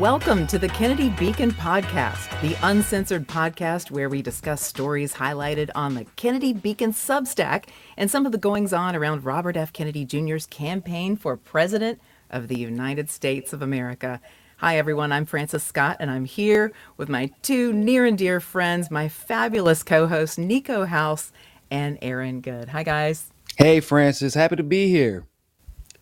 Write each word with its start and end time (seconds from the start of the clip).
Welcome 0.00 0.48
to 0.48 0.58
the 0.58 0.68
Kennedy 0.68 1.08
Beacon 1.10 1.52
Podcast, 1.52 2.40
the 2.40 2.56
uncensored 2.66 3.28
podcast 3.28 3.92
where 3.92 4.08
we 4.08 4.22
discuss 4.22 4.60
stories 4.60 5.14
highlighted 5.14 5.70
on 5.76 5.94
the 5.94 6.04
Kennedy 6.16 6.52
Beacon 6.52 6.92
Substack 6.92 7.66
and 7.96 8.10
some 8.10 8.26
of 8.26 8.32
the 8.32 8.38
goings 8.38 8.72
on 8.72 8.96
around 8.96 9.24
Robert 9.24 9.56
F. 9.56 9.72
Kennedy 9.72 10.04
Jr.'s 10.04 10.46
campaign 10.46 11.14
for 11.14 11.36
President 11.36 12.00
of 12.28 12.48
the 12.48 12.58
United 12.58 13.08
States 13.08 13.52
of 13.52 13.62
America. 13.62 14.20
Hi, 14.56 14.76
everyone. 14.78 15.12
I'm 15.12 15.26
Frances 15.26 15.62
Scott, 15.62 15.98
and 16.00 16.10
I'm 16.10 16.24
here 16.24 16.72
with 16.96 17.08
my 17.08 17.30
two 17.42 17.72
near 17.72 18.04
and 18.04 18.18
dear 18.18 18.40
friends, 18.40 18.90
my 18.90 19.08
fabulous 19.08 19.84
co 19.84 20.08
hosts, 20.08 20.36
Niko 20.36 20.88
House 20.88 21.30
and 21.70 21.98
Aaron 22.02 22.40
Good. 22.40 22.70
Hi, 22.70 22.82
guys. 22.82 23.30
Hey, 23.56 23.78
Frances. 23.78 24.34
Happy 24.34 24.56
to 24.56 24.64
be 24.64 24.88
here. 24.88 25.24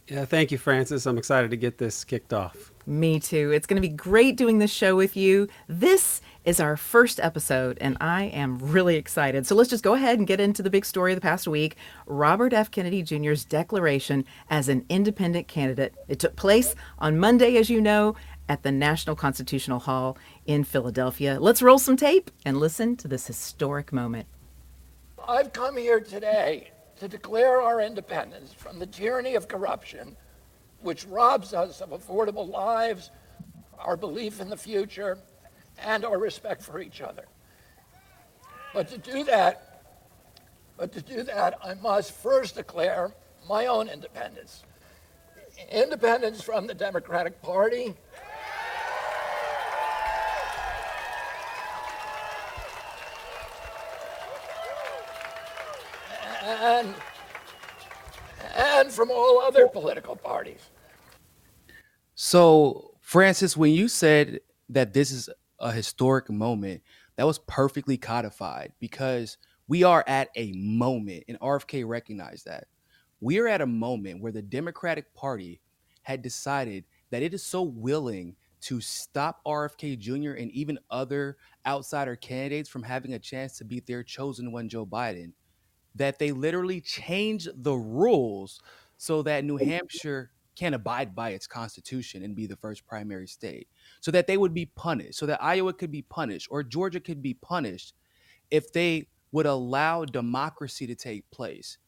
Yeah, 0.09 0.25
thank 0.25 0.51
you, 0.51 0.57
Frances. 0.57 1.07
I'm 1.07 1.19
excited 1.19 1.51
to 1.51 1.59
get 1.59 1.77
this 1.77 2.05
kicked 2.05 2.33
off. 2.33 2.72
Me 2.87 3.21
too. 3.21 3.53
It's 3.53 3.67
going 3.67 3.81
to 3.81 3.89
be 3.89 3.95
great 3.95 4.37
doing 4.37 4.59
this 4.59 4.73
show 4.73 4.97
with 4.97 5.17
you. 5.17 5.47
This 5.69 6.21
is 6.45 6.59
our 6.59 6.77
first 6.77 7.21
episode, 7.21 7.79
and 7.81 7.97
I 8.01 8.25
am 8.25 8.59
really 8.59 8.97
excited. 8.97 9.47
So 9.47 9.55
let's 9.55 9.71
just 9.71 9.85
go 9.85 9.95
ahead 9.95 10.19
and 10.19 10.27
get 10.27 10.41
into 10.41 10.65
the 10.65 10.71
big 10.71 10.85
story 10.85 11.13
of 11.13 11.17
the 11.17 11.21
past 11.21 11.47
week 11.47 11.77
Robert 12.07 12.53
F. 12.53 12.73
Kennedy 12.73 13.03
Jr.'s 13.03 13.45
declaration 13.45 14.25
as 14.51 14.69
an 14.69 14.85
independent 14.89 15.47
candidate. 15.47 15.95
It 16.09 16.19
took 16.19 16.35
place 16.35 16.75
on 16.99 17.21
Monday, 17.21 17.57
as 17.57 17.71
you 17.71 17.81
know, 17.81 18.17
at 18.49 18.65
the 18.65 18.73
National 18.73 19.15
Constitutional 19.15 19.79
Hall 19.79 20.19
in 20.45 20.65
Philadelphia. 20.65 21.39
Let's 21.39 21.63
roll 21.63 21.79
some 21.79 21.97
tape 21.97 22.33
and 22.45 22.59
listen 22.59 22.97
to 22.97 23.07
this 23.07 23.29
historic 23.29 23.93
moment. 23.93 24.27
I've 25.29 25.53
come 25.53 25.77
here 25.77 26.01
today 26.01 26.73
to 26.97 27.07
declare 27.07 27.63
our 27.63 27.81
independence 27.81 28.53
from 28.53 28.81
the 28.81 28.87
tyranny 28.87 29.37
of 29.37 29.47
corruption 29.47 30.17
which 30.83 31.07
robs 31.07 31.55
us 31.55 31.81
of 31.81 31.91
affordable 31.91 32.49
lives, 32.49 33.11
our 33.79 33.97
belief 33.97 34.41
in 34.41 34.49
the 34.49 34.57
future, 34.57 35.19
and 35.79 36.05
our 36.05 36.19
respect 36.19 36.63
for 36.63 36.81
each 36.81 37.01
other. 37.01 37.25
But 38.75 38.89
to 38.89 38.99
do 38.99 39.25
that, 39.25 39.85
but 40.77 40.93
to 40.93 41.03
do 41.03 41.23
that, 41.23 41.59
I 41.63 41.75
must 41.75 42.13
first 42.13 42.57
declare 42.57 43.13
my 43.49 43.67
own 43.67 43.89
independence. 43.89 44.65
Independence 45.71 46.43
from 46.43 46.67
the 46.67 46.75
Democratic 46.75 47.41
Party. 47.43 47.95
And, 56.45 56.95
from 58.93 59.11
all 59.11 59.41
other 59.41 59.69
political 59.69 60.17
parties. 60.17 60.71
So, 62.15 62.95
Frances, 63.01 63.57
when 63.57 63.73
you 63.73 63.89
said 63.89 64.41
that 64.69 64.93
this 64.93 65.11
is 65.11 65.29
a 65.59 65.73
historic 65.73 66.31
moment, 66.31 66.83
that 67.17 67.27
was 67.27 67.39
perfectly 67.41 67.97
codified 67.97 68.73
because 68.81 69.39
we 69.69 69.85
are 69.85 70.05
at 70.07 70.29
a 70.37 70.53
moment, 70.53 71.25
and 71.29 71.39
RFK 71.41 71.87
recognized 71.87 72.47
that. 72.47 72.67
We 73.21 73.39
are 73.39 73.49
at 73.49 73.61
a 73.61 73.67
moment 73.67 74.21
where 74.21 74.33
the 74.33 74.43
Democratic 74.43 75.15
Party 75.15 75.61
had 76.03 76.23
decided 76.23 76.85
that 77.11 77.23
it 77.23 77.33
is 77.33 77.43
so 77.43 77.63
willing 77.63 78.35
to 78.63 78.81
stop 78.81 79.41
RFK 79.47 79.99
Jr. 79.99 80.33
and 80.33 80.51
even 80.53 80.79
other 80.91 81.37
outsider 81.67 82.17
candidates 82.17 82.69
from 82.69 82.83
having 82.83 83.15
a 83.15 83.19
chance 83.19 83.59
to 83.59 83.65
beat 83.65 83.87
their 83.87 84.03
chosen 84.03 84.53
one, 84.53 84.69
Joe 84.69 84.87
Biden, 84.87 85.33
that 85.95 86.19
they 86.19 86.33
literally 86.33 86.81
changed 86.81 87.49
the 87.55 87.75
rules 87.75 88.61
so 89.03 89.21
that 89.21 89.45
New 89.45 89.57
Hampshire 89.57 90.31
can 90.55 90.75
abide 90.75 91.13
by 91.13 91.31
its 91.31 91.49
constitution 91.49 92.23
and 92.23 92.37
be 92.37 92.47
the 92.47 92.55
first 92.55 92.87
primary 92.87 93.27
state. 93.27 93.67
So 94.01 94.13
that 94.13 94.29
they 94.29 94.37
would 94.37 94.55
be 94.55 94.67
punished 94.67 95.19
so 95.19 95.27
that 95.27 95.43
iowa 95.43 95.73
could 95.73 95.91
be 95.91 96.03
punished 96.03 96.47
or 96.53 96.63
georgia 96.63 97.01
could 97.01 97.21
be 97.21 97.35
punished 97.35 97.95
if 98.53 98.73
they 98.73 99.09
would 99.33 99.47
allow 99.47 100.05
democracy 100.05 100.87
to 100.87 100.95
take 100.95 101.29
place. 101.33 101.79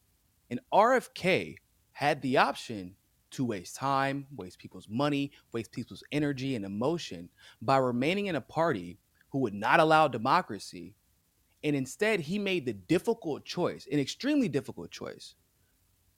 And 0.49 0.59
rfk 0.73 1.55
had 1.93 2.21
the 2.21 2.35
option 2.35 2.97
to 3.31 3.45
waste 3.45 3.77
time 3.77 4.27
waste 4.35 4.59
people's 4.59 4.89
money 4.89 5.31
waste 5.53 5.71
people's 5.71 6.03
energy 6.11 6.53
and 6.53 6.65
emotion 6.65 7.29
by 7.61 7.77
remaining 7.77 8.25
in 8.25 8.35
a 8.35 8.41
party 8.41 8.99
who 9.29 9.39
would 9.39 9.53
not 9.53 9.79
allow 9.79 10.09
democracy. 10.09 10.95
And 11.63 11.77
instead 11.77 12.19
he 12.19 12.39
made 12.39 12.65
the 12.65 12.73
difficult 12.73 13.45
choice 13.45 13.87
an 13.89 13.99
extremely 13.99 14.49
difficult 14.49 14.91
choice 14.91 15.35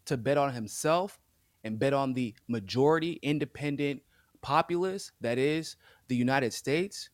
to 0.07 0.17
bet 0.17 0.37
on 0.37 0.53
himself 0.53 1.19
and 1.63 1.79
bet 1.79 1.93
on 1.93 2.13
the 2.13 2.33
majority 2.47 3.19
independent 3.21 4.01
populace 4.41 5.11
that 5.21 5.37
is 5.37 5.75
the 6.07 6.15
United 6.15 6.53
States. 6.53 7.09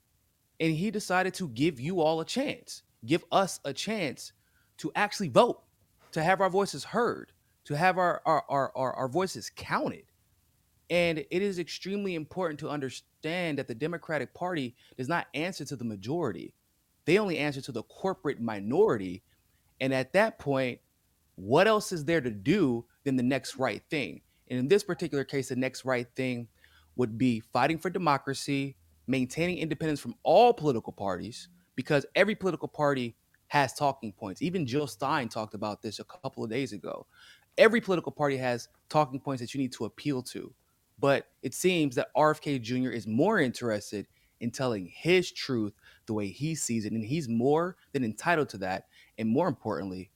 And 0.60 0.74
he 0.74 0.92
decided 0.92 1.34
to 1.36 1.50
give 1.50 1.80
you 1.80 2.02
all 2.02 2.22
a 2.22 2.26
chance, 2.26 2.84
give 3.06 3.24
us 3.32 3.60
a 3.66 3.74
chance 3.74 4.32
to 4.78 4.92
actually 4.96 5.30
vote, 5.30 5.62
to 6.12 6.24
have 6.24 6.42
our 6.42 6.50
voices 6.50 6.84
heard, 6.84 7.32
to 7.66 7.76
have 7.76 7.98
our, 7.98 8.22
our, 8.26 8.44
our, 8.50 8.72
our, 8.76 8.94
our 8.94 9.08
voices 9.08 9.52
counted. 9.56 10.06
And 10.90 11.18
it 11.18 11.42
is 11.42 11.60
extremely 11.60 12.14
important 12.14 12.60
to 12.60 12.70
understand 12.70 13.58
that 13.58 13.68
the 13.68 13.76
Democratic 13.76 14.34
Party 14.34 14.76
does 14.98 15.08
not 15.08 15.28
answer 15.34 15.66
to 15.66 15.76
the 15.76 15.86
majority. 15.86 16.54
They 17.06 17.18
only 17.18 17.40
answer 17.40 17.62
to 17.62 17.72
the 17.72 17.84
corporate 17.84 18.40
minority. 18.40 19.24
And 19.82 19.94
at 19.94 20.14
that 20.14 20.40
point, 20.40 20.80
what 21.36 21.68
else 21.68 21.92
is 21.92 22.06
there 22.06 22.22
to 22.22 22.30
do 22.30 22.86
than 23.04 23.16
the 23.16 23.24
next 23.24 23.58
right 23.58 23.82
thing? 23.90 24.22
And 24.50 24.60
in 24.60 24.68
this 24.68 24.84
particular 24.84 25.24
case, 25.24 25.50
the 25.50 25.56
next 25.56 25.86
right 25.86 26.08
thing 26.16 26.48
would 26.96 27.18
be 27.18 27.40
fighting 27.40 27.78
for 27.78 27.90
democracy, 27.90 28.76
maintaining 29.08 29.58
independence 29.58 30.00
from 30.00 30.16
all 30.24 30.54
political 30.54 30.94
parties, 30.94 31.50
because 31.76 32.06
every 32.16 32.36
political 32.36 32.68
party 32.68 33.16
has 33.48 33.74
talking 33.74 34.12
points. 34.12 34.42
Even 34.42 34.66
Jill 34.66 34.88
Stein 34.88 35.30
talked 35.30 35.54
about 35.54 35.82
this 35.82 36.00
a 36.00 36.04
couple 36.04 36.44
of 36.44 36.50
days 36.50 36.74
ago. 36.74 37.06
Every 37.58 37.82
political 37.82 38.12
party 38.12 38.38
has 38.38 38.68
talking 38.90 39.20
points 39.20 39.42
that 39.42 39.54
you 39.54 39.62
need 39.62 39.74
to 39.74 39.86
appeal 39.86 40.24
to. 40.24 40.54
But 41.00 41.28
it 41.42 41.54
seems 41.54 41.96
that 41.96 42.14
RFK 42.16 42.62
Jr. 42.62 42.90
is 42.90 43.06
more 43.06 43.40
interested 43.40 44.08
in 44.40 44.52
telling 44.52 44.88
his 44.88 45.32
truth 45.32 45.74
the 46.06 46.14
way 46.14 46.28
he 46.28 46.56
sees 46.56 46.86
it. 46.86 46.94
And 46.94 47.04
he's 47.04 47.30
more 47.30 47.78
than 47.92 48.04
entitled 48.04 48.50
to 48.50 48.58
that. 48.60 48.86
And 49.18 49.30
more 49.30 49.48
importantly, 49.48 50.12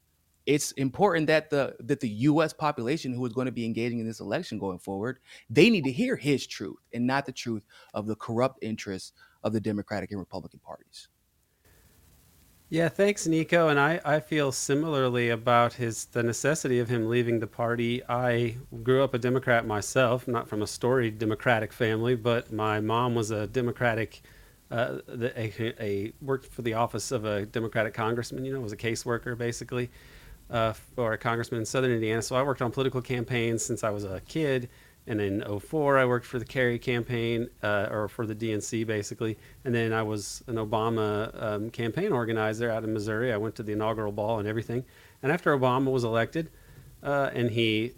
it's 0.47 0.71
important 0.71 1.27
that 1.27 1.49
the 1.49 1.75
that 1.81 1.99
the 1.99 2.09
US 2.09 2.53
population 2.53 3.13
who 3.13 3.23
is 3.25 3.33
going 3.33 3.45
to 3.45 3.51
be 3.51 3.65
engaging 3.65 3.99
in 3.99 4.07
this 4.07 4.21
election 4.21 4.57
going 4.57 4.79
forward, 4.79 5.19
they 5.49 5.69
need 5.69 5.83
to 5.83 5.91
hear 5.91 6.15
his 6.15 6.47
truth 6.47 6.77
and 6.93 7.05
not 7.05 7.25
the 7.25 7.33
truth 7.33 7.63
of 7.93 8.07
the 8.07 8.15
corrupt 8.15 8.59
interests 8.63 9.11
of 9.43 9.53
the 9.53 9.59
Democratic 9.59 10.09
and 10.11 10.19
Republican 10.19 10.59
parties. 10.59 11.09
Yeah, 12.69 12.89
thanks, 12.89 13.27
Niko. 13.27 13.69
And 13.69 13.79
I, 13.79 14.01
I 14.03 14.19
feel 14.19 14.51
similarly 14.51 15.29
about 15.29 15.73
his 15.73 16.05
the 16.05 16.23
necessity 16.23 16.79
of 16.79 16.89
him 16.89 17.09
leaving 17.09 17.39
the 17.39 17.47
party. 17.47 18.01
I 18.07 18.55
grew 18.83 19.03
up 19.03 19.13
a 19.13 19.17
Democrat 19.17 19.67
myself, 19.67 20.27
not 20.29 20.47
from 20.47 20.61
a 20.61 20.67
storied 20.67 21.19
Democratic 21.19 21.73
family, 21.73 22.15
but 22.15 22.51
my 22.53 22.79
mom 22.79 23.15
was 23.15 23.31
a 23.31 23.47
Democratic, 23.47 24.21
uh, 24.71 24.99
the, 25.07 25.31
a, 25.37 25.73
a 25.81 26.13
worked 26.21 26.47
for 26.47 26.61
the 26.61 26.73
office 26.73 27.11
of 27.11 27.23
a 27.25 27.45
Democratic 27.45 27.93
congressman. 27.93 28.43
You 28.43 28.53
know, 28.53 28.61
was 28.61 28.73
a 28.73 28.77
caseworker 28.77 29.37
basically 29.37 29.89
uh, 30.49 30.73
for 30.73 31.13
a 31.13 31.17
congressman 31.17 31.59
in 31.59 31.65
southern 31.65 31.91
Indiana. 31.91 32.21
So 32.21 32.35
I 32.35 32.43
worked 32.43 32.61
on 32.61 32.71
political 32.71 33.01
campaigns 33.01 33.63
since 33.63 33.83
I 33.83 33.89
was 33.89 34.03
a 34.03 34.21
kid. 34.27 34.69
And 35.09 35.21
in 35.21 35.59
04, 35.59 35.97
I 35.97 36.05
worked 36.05 36.25
for 36.25 36.37
the 36.37 36.45
Kerry 36.45 36.77
campaign, 36.77 37.47
uh, 37.63 37.87
or 37.89 38.09
for 38.09 38.25
the 38.25 38.35
DNC 38.35 38.85
basically. 38.85 39.37
And 39.63 39.73
then 39.73 39.93
I 39.93 40.03
was 40.03 40.43
an 40.47 40.55
Obama 40.55 41.41
um, 41.41 41.69
campaign 41.69 42.11
organizer 42.11 42.69
out 42.69 42.83
in 42.83 42.93
Missouri. 42.93 43.31
I 43.31 43.37
went 43.37 43.55
to 43.55 43.63
the 43.63 43.71
inaugural 43.71 44.11
ball 44.11 44.39
and 44.39 44.47
everything. 44.47 44.83
And 45.23 45.31
after 45.31 45.57
Obama 45.57 45.91
was 45.91 46.03
elected, 46.03 46.49
uh, 47.03 47.29
and 47.33 47.51
he 47.51 47.93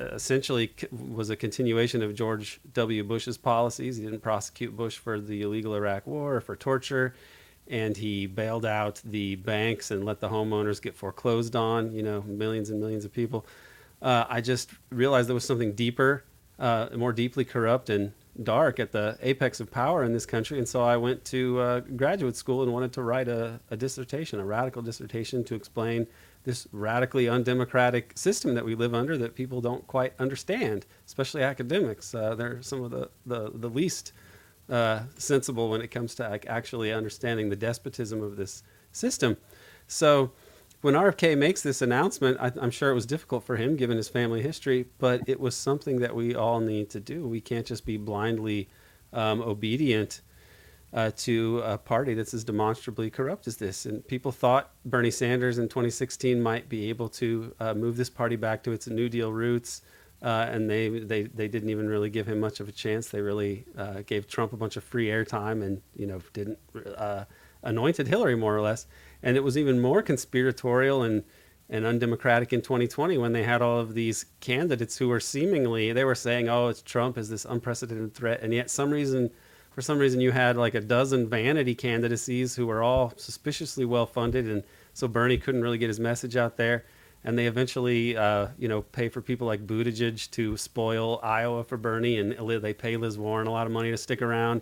essentially 0.00 0.74
was 0.90 1.30
a 1.30 1.36
continuation 1.36 2.02
of 2.02 2.14
George 2.14 2.60
W. 2.72 3.02
Bush's 3.04 3.38
policies. 3.38 3.96
He 3.96 4.04
didn't 4.04 4.20
prosecute 4.20 4.76
Bush 4.76 4.98
for 4.98 5.20
the 5.20 5.42
illegal 5.42 5.74
Iraq 5.74 6.06
War 6.06 6.36
or 6.36 6.40
for 6.40 6.56
torture 6.56 7.14
and 7.68 7.96
he 7.96 8.26
bailed 8.26 8.66
out 8.66 9.00
the 9.04 9.36
banks 9.36 9.90
and 9.90 10.04
let 10.04 10.20
the 10.20 10.28
homeowners 10.28 10.80
get 10.80 10.94
foreclosed 10.94 11.56
on, 11.56 11.92
you 11.92 12.02
know, 12.02 12.22
millions 12.22 12.70
and 12.70 12.80
millions 12.80 13.04
of 13.04 13.12
people. 13.12 13.46
Uh, 14.02 14.24
I 14.28 14.40
just 14.40 14.70
realized 14.90 15.28
there 15.28 15.34
was 15.34 15.46
something 15.46 15.72
deeper, 15.72 16.24
uh, 16.58 16.88
more 16.94 17.12
deeply 17.12 17.44
corrupt 17.44 17.88
and 17.88 18.12
dark 18.42 18.80
at 18.80 18.92
the 18.92 19.16
apex 19.22 19.60
of 19.60 19.70
power 19.70 20.04
in 20.04 20.12
this 20.12 20.26
country. 20.26 20.58
And 20.58 20.68
so 20.68 20.82
I 20.82 20.96
went 20.96 21.24
to 21.26 21.60
uh, 21.60 21.80
graduate 21.80 22.36
school 22.36 22.62
and 22.62 22.72
wanted 22.72 22.92
to 22.94 23.02
write 23.02 23.28
a, 23.28 23.60
a, 23.70 23.76
dissertation, 23.76 24.40
a 24.40 24.44
radical 24.44 24.82
dissertation 24.82 25.44
to 25.44 25.54
explain 25.54 26.06
this 26.42 26.66
radically 26.72 27.28
undemocratic 27.28 28.12
system 28.16 28.54
that 28.54 28.64
we 28.64 28.74
live 28.74 28.92
under 28.92 29.16
that 29.16 29.34
people 29.34 29.60
don't 29.60 29.86
quite 29.86 30.12
understand, 30.18 30.84
especially 31.06 31.42
academics. 31.42 32.14
Uh, 32.14 32.34
they're 32.34 32.60
some 32.60 32.82
of 32.82 32.90
the, 32.90 33.08
the, 33.24 33.50
the 33.54 33.70
least 33.70 34.12
uh, 34.70 35.00
sensible 35.16 35.70
when 35.70 35.80
it 35.80 35.88
comes 35.88 36.14
to 36.16 36.28
like, 36.28 36.46
actually 36.46 36.92
understanding 36.92 37.50
the 37.50 37.56
despotism 37.56 38.22
of 38.22 38.36
this 38.36 38.62
system. 38.92 39.36
So 39.86 40.32
when 40.80 40.94
RFK 40.94 41.36
makes 41.36 41.62
this 41.62 41.82
announcement, 41.82 42.38
I, 42.40 42.52
am 42.62 42.70
sure 42.70 42.90
it 42.90 42.94
was 42.94 43.06
difficult 43.06 43.44
for 43.44 43.56
him 43.56 43.76
given 43.76 43.96
his 43.96 44.08
family 44.08 44.42
history, 44.42 44.86
but 44.98 45.22
it 45.26 45.40
was 45.40 45.56
something 45.56 46.00
that 46.00 46.14
we 46.14 46.34
all 46.34 46.60
need 46.60 46.90
to 46.90 47.00
do. 47.00 47.26
We 47.26 47.40
can't 47.40 47.66
just 47.66 47.86
be 47.86 47.96
blindly 47.96 48.68
um, 49.12 49.40
obedient 49.40 50.20
uh, 50.92 51.10
to 51.16 51.60
a 51.64 51.76
party 51.76 52.14
that's 52.14 52.34
as 52.34 52.44
demonstrably 52.44 53.10
corrupt 53.10 53.46
as 53.46 53.56
this. 53.56 53.84
And 53.84 54.06
people 54.06 54.30
thought 54.30 54.72
Bernie 54.84 55.10
Sanders 55.10 55.58
in 55.58 55.68
2016 55.68 56.40
might 56.40 56.68
be 56.68 56.88
able 56.88 57.08
to 57.10 57.54
uh, 57.58 57.74
move 57.74 57.96
this 57.96 58.10
party 58.10 58.36
back 58.36 58.62
to 58.64 58.72
its 58.72 58.86
New 58.86 59.08
Deal 59.08 59.32
roots. 59.32 59.82
Uh, 60.24 60.48
and 60.50 60.70
they, 60.70 60.88
they, 60.88 61.24
they 61.24 61.48
didn't 61.48 61.68
even 61.68 61.86
really 61.86 62.08
give 62.08 62.26
him 62.26 62.40
much 62.40 62.58
of 62.58 62.68
a 62.68 62.72
chance. 62.72 63.08
They 63.08 63.20
really 63.20 63.66
uh, 63.76 64.02
gave 64.06 64.26
Trump 64.26 64.54
a 64.54 64.56
bunch 64.56 64.76
of 64.76 64.82
free 64.82 65.08
airtime 65.08 65.62
and, 65.62 65.82
you 65.94 66.06
know, 66.06 66.20
didn't 66.32 66.58
uh, 66.96 67.24
anointed 67.62 68.08
Hillary 68.08 68.34
more 68.34 68.56
or 68.56 68.62
less. 68.62 68.86
And 69.22 69.36
it 69.36 69.44
was 69.44 69.58
even 69.58 69.80
more 69.80 70.00
conspiratorial 70.02 71.02
and, 71.02 71.24
and 71.68 71.84
undemocratic 71.84 72.54
in 72.54 72.62
2020 72.62 73.18
when 73.18 73.34
they 73.34 73.42
had 73.42 73.60
all 73.60 73.78
of 73.78 73.92
these 73.92 74.24
candidates 74.40 74.96
who 74.96 75.08
were 75.08 75.20
seemingly, 75.20 75.92
they 75.92 76.04
were 76.04 76.14
saying, 76.14 76.48
oh, 76.48 76.68
it's 76.68 76.80
Trump 76.80 77.18
is 77.18 77.28
this 77.28 77.44
unprecedented 77.44 78.14
threat. 78.14 78.40
And 78.40 78.54
yet 78.54 78.70
some 78.70 78.90
reason– 78.90 79.30
for 79.74 79.82
some 79.82 79.98
reason 79.98 80.20
you 80.20 80.30
had 80.30 80.56
like 80.56 80.74
a 80.74 80.80
dozen 80.80 81.28
vanity 81.28 81.74
candidacies 81.74 82.54
who 82.54 82.66
were 82.66 82.82
all 82.82 83.12
suspiciously 83.16 83.84
well 83.84 84.06
funded, 84.06 84.48
and 84.48 84.62
so 84.92 85.08
Bernie 85.08 85.36
couldn't 85.36 85.62
really 85.62 85.78
get 85.78 85.88
his 85.88 85.98
message 85.98 86.36
out 86.36 86.56
there. 86.56 86.84
And 87.24 87.38
they 87.38 87.46
eventually, 87.46 88.16
uh, 88.16 88.48
you 88.58 88.68
know, 88.68 88.82
pay 88.82 89.08
for 89.08 89.22
people 89.22 89.46
like 89.46 89.66
Buttigieg 89.66 90.30
to 90.32 90.56
spoil 90.56 91.20
Iowa 91.22 91.64
for 91.64 91.76
Bernie, 91.78 92.18
and 92.18 92.32
they 92.32 92.74
pay 92.74 92.96
Liz 92.96 93.16
Warren 93.16 93.46
a 93.46 93.50
lot 93.50 93.66
of 93.66 93.72
money 93.72 93.90
to 93.90 93.96
stick 93.96 94.20
around. 94.20 94.60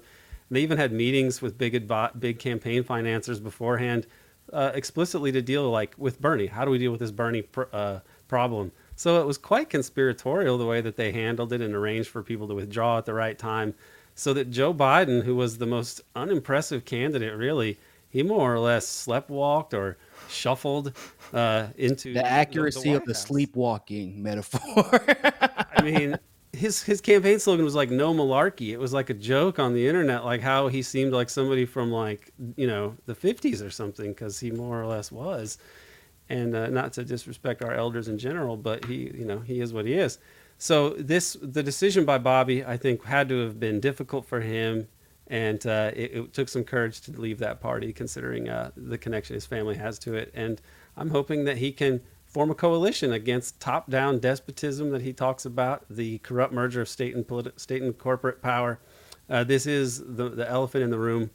And 0.49 0.56
they 0.56 0.61
even 0.61 0.79
had 0.79 0.93
meetings 0.93 1.43
with 1.43 1.59
big 1.59 1.91
big 2.19 2.38
campaign 2.38 2.85
financiers 2.85 3.41
beforehand, 3.41 4.06
uh, 4.53 4.70
explicitly 4.75 5.32
to 5.32 5.43
deal 5.43 5.69
like 5.70 5.94
with 5.99 6.20
Bernie. 6.20 6.47
How 6.47 6.64
do 6.64 6.70
we 6.70 6.79
deal 6.79 6.93
with 6.93 7.00
this 7.00 7.11
Bernie 7.11 7.43
pr- 7.43 7.64
uh, 7.73 8.00
problem? 8.29 8.70
So 8.94 9.20
it 9.20 9.26
was 9.26 9.38
quite 9.38 9.69
conspiratorial 9.69 10.58
the 10.58 10.67
way 10.67 10.81
that 10.81 10.97
they 10.97 11.11
handled 11.11 11.53
it 11.53 11.61
and 11.61 11.75
arranged 11.75 12.11
for 12.11 12.23
people 12.23 12.47
to 12.49 12.55
withdraw 12.55 12.99
at 12.99 13.06
the 13.06 13.15
right 13.15 13.38
time 13.38 13.75
so 14.15 14.32
that 14.35 14.50
Joe 14.50 14.75
Biden, 14.75 15.25
who 15.25 15.35
was 15.35 15.58
the 15.58 15.67
most 15.67 16.03
unimpressive 16.15 16.85
candidate, 16.85 17.37
really, 17.37 17.79
he 18.12 18.23
more 18.23 18.53
or 18.53 18.59
less 18.59 18.87
sleptwalked 18.87 19.73
or 19.73 19.97
shuffled 20.29 20.93
uh, 21.32 21.69
into 21.79 22.12
the 22.12 22.25
accuracy 22.25 22.91
the, 22.91 22.97
of 22.97 23.05
the 23.06 23.14
sleepwalking 23.14 24.23
metaphor. 24.23 25.00
I 25.75 25.82
mean, 25.82 26.19
his 26.53 26.82
his 26.82 27.00
campaign 27.00 27.38
slogan 27.38 27.64
was 27.64 27.75
like 27.75 27.91
"No 27.91 28.12
malarkey." 28.12 28.69
It 28.69 28.79
was 28.79 28.93
like 28.93 29.09
a 29.09 29.14
joke 29.14 29.59
on 29.59 29.73
the 29.73 29.88
internet, 29.88 30.26
like 30.26 30.43
how 30.43 30.69
he 30.69 30.82
seemed 30.82 31.14
like 31.14 31.31
somebody 31.31 31.64
from 31.64 31.91
like 31.91 32.31
you 32.56 32.67
know 32.67 32.97
the 33.06 33.14
'50s 33.14 33.67
or 33.67 33.70
something, 33.70 34.11
because 34.11 34.38
he 34.38 34.50
more 34.50 34.81
or 34.81 34.87
less 34.87 35.11
was. 35.11 35.56
And 36.29 36.55
uh, 36.55 36.69
not 36.69 36.93
to 36.94 37.05
disrespect 37.05 37.62
our 37.62 37.75
elders 37.75 38.08
in 38.08 38.17
general, 38.17 38.56
but 38.56 38.87
he, 38.87 39.11
you 39.12 39.25
know, 39.25 39.41
he 39.41 39.61
is 39.61 39.73
what 39.75 39.85
he 39.85 39.94
is. 39.94 40.19
So 40.56 40.91
this 40.91 41.37
the 41.43 41.62
decision 41.62 42.05
by 42.05 42.19
Bobby, 42.19 42.65
I 42.65 42.76
think, 42.76 43.05
had 43.05 43.29
to 43.31 43.41
have 43.41 43.58
been 43.58 43.81
difficult 43.81 44.26
for 44.26 44.41
him, 44.41 44.87
and 45.29 45.67
uh, 45.67 45.91
it, 45.95 46.13
it, 46.15 46.33
took 46.33 46.49
some 46.49 46.65
courage 46.65 47.01
to 47.03 47.13
leave 47.13 47.39
that 47.39 47.61
party, 47.61 47.93
considering 47.93 48.49
uh, 48.49 48.71
the 48.77 48.99
connection 48.99 49.35
his 49.35 49.47
family 49.47 49.77
has 49.77 49.99
to 50.01 50.15
it. 50.15 50.31
And 50.35 50.61
I'm 50.97 51.11
hoping 51.11 51.45
that 51.45 51.59
he 51.59 51.73
can 51.73 52.01
form 52.27 52.51
a 52.51 52.55
coalition 52.55 53.13
against 53.13 53.61
top-down 53.61 54.19
despotism 54.19 54.91
that 54.91 55.03
he 55.03 55.13
talks 55.13 55.45
about, 55.45 55.85
the 55.91 56.19
corrupt 56.19 56.53
merger 56.53 56.81
of 56.81 56.89
state 56.89 57.15
and 57.15 57.27
politi- 57.27 57.59
state 57.59 57.83
and 57.83 57.97
corporate 57.97 58.43
power. 58.43 58.81
Uh, 59.29 59.45
this 59.45 59.67
is 59.67 59.99
the, 59.99 60.31
the 60.31 60.49
elephant 60.49 60.83
in 60.83 60.91
the 60.91 60.99
room 60.99 61.31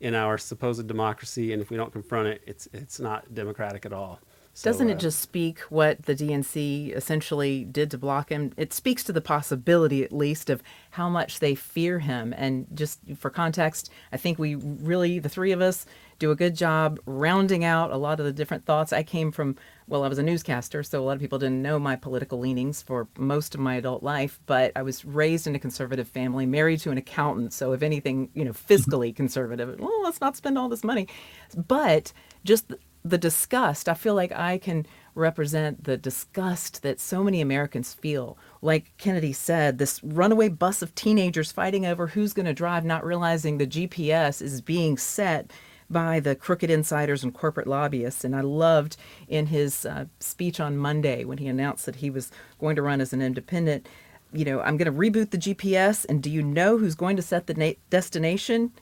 in 0.00 0.14
our 0.14 0.36
supposed 0.36 0.86
democracy, 0.86 1.52
and 1.52 1.62
if 1.62 1.70
we 1.70 1.76
don't 1.76 1.92
confront 1.92 2.28
it, 2.28 2.42
it's 2.46 2.68
it's 2.72 3.00
not 3.00 3.34
democratic 3.34 3.86
at 3.86 3.92
all. 3.92 4.20
So, 4.56 4.70
Doesn't 4.70 4.88
it 4.88 4.94
uh, 4.94 4.98
just 4.98 5.18
speak 5.18 5.58
what 5.62 6.02
the 6.02 6.14
DNC 6.14 6.94
essentially 6.94 7.64
did 7.64 7.90
to 7.90 7.98
block 7.98 8.28
him? 8.28 8.52
It 8.56 8.72
speaks 8.72 9.02
to 9.04 9.12
the 9.12 9.20
possibility, 9.20 10.04
at 10.04 10.12
least, 10.12 10.48
of 10.48 10.62
how 10.92 11.08
much 11.08 11.40
they 11.40 11.56
fear 11.56 11.98
him. 11.98 12.32
And 12.36 12.68
just 12.72 13.00
for 13.16 13.30
context, 13.30 13.90
I 14.12 14.16
think 14.16 14.38
we 14.38 14.54
really, 14.54 15.18
the 15.18 15.28
three 15.28 15.50
of 15.50 15.60
us, 15.60 15.86
do 16.20 16.30
a 16.30 16.36
good 16.36 16.54
job 16.54 17.00
rounding 17.04 17.64
out 17.64 17.90
a 17.90 17.96
lot 17.96 18.20
of 18.20 18.26
the 18.26 18.32
different 18.32 18.64
thoughts. 18.64 18.92
I 18.92 19.02
came 19.02 19.32
from, 19.32 19.56
well, 19.88 20.04
I 20.04 20.08
was 20.08 20.18
a 20.18 20.22
newscaster, 20.22 20.84
so 20.84 21.02
a 21.02 21.04
lot 21.04 21.14
of 21.14 21.20
people 21.20 21.40
didn't 21.40 21.60
know 21.60 21.80
my 21.80 21.96
political 21.96 22.38
leanings 22.38 22.80
for 22.80 23.08
most 23.18 23.56
of 23.56 23.60
my 23.60 23.74
adult 23.74 24.04
life, 24.04 24.38
but 24.46 24.70
I 24.76 24.82
was 24.82 25.04
raised 25.04 25.48
in 25.48 25.56
a 25.56 25.58
conservative 25.58 26.06
family, 26.06 26.46
married 26.46 26.78
to 26.82 26.92
an 26.92 26.98
accountant. 26.98 27.52
So, 27.52 27.72
if 27.72 27.82
anything, 27.82 28.30
you 28.34 28.44
know, 28.44 28.52
fiscally 28.52 29.14
conservative, 29.14 29.80
well, 29.80 30.02
let's 30.04 30.20
not 30.20 30.36
spend 30.36 30.56
all 30.56 30.68
this 30.68 30.84
money. 30.84 31.08
But 31.56 32.12
just 32.44 32.72
the 33.04 33.18
disgust, 33.18 33.88
I 33.88 33.94
feel 33.94 34.14
like 34.14 34.32
I 34.32 34.56
can 34.56 34.86
represent 35.14 35.84
the 35.84 35.96
disgust 35.98 36.82
that 36.82 36.98
so 36.98 37.22
many 37.22 37.42
Americans 37.42 37.92
feel. 37.92 38.38
Like 38.62 38.96
Kennedy 38.96 39.32
said, 39.34 39.76
this 39.76 40.02
runaway 40.02 40.48
bus 40.48 40.80
of 40.80 40.94
teenagers 40.94 41.52
fighting 41.52 41.84
over 41.84 42.08
who's 42.08 42.32
going 42.32 42.46
to 42.46 42.54
drive, 42.54 42.84
not 42.84 43.04
realizing 43.04 43.58
the 43.58 43.66
GPS 43.66 44.40
is 44.40 44.62
being 44.62 44.96
set 44.96 45.52
by 45.90 46.18
the 46.18 46.34
crooked 46.34 46.70
insiders 46.70 47.22
and 47.22 47.34
corporate 47.34 47.66
lobbyists. 47.66 48.24
And 48.24 48.34
I 48.34 48.40
loved 48.40 48.96
in 49.28 49.46
his 49.46 49.84
uh, 49.84 50.06
speech 50.18 50.58
on 50.58 50.78
Monday 50.78 51.24
when 51.24 51.38
he 51.38 51.46
announced 51.46 51.84
that 51.84 51.96
he 51.96 52.08
was 52.08 52.32
going 52.58 52.74
to 52.76 52.82
run 52.82 53.02
as 53.02 53.12
an 53.12 53.20
independent. 53.20 53.86
You 54.32 54.46
know, 54.46 54.60
I'm 54.62 54.78
going 54.78 54.92
to 54.92 54.98
reboot 54.98 55.30
the 55.30 55.38
GPS, 55.38 56.06
and 56.08 56.22
do 56.22 56.30
you 56.30 56.42
know 56.42 56.78
who's 56.78 56.94
going 56.94 57.16
to 57.16 57.22
set 57.22 57.46
the 57.46 57.54
na- 57.54 57.72
destination? 57.90 58.72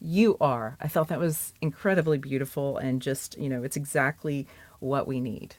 You 0.00 0.36
are. 0.40 0.76
I 0.80 0.88
thought 0.88 1.08
that 1.08 1.18
was 1.18 1.52
incredibly 1.60 2.18
beautiful 2.18 2.78
and 2.78 3.02
just, 3.02 3.38
you 3.38 3.48
know, 3.48 3.62
it's 3.62 3.76
exactly 3.76 4.46
what 4.78 5.06
we 5.06 5.20
need. 5.20 5.56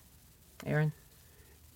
Aaron? 0.66 0.94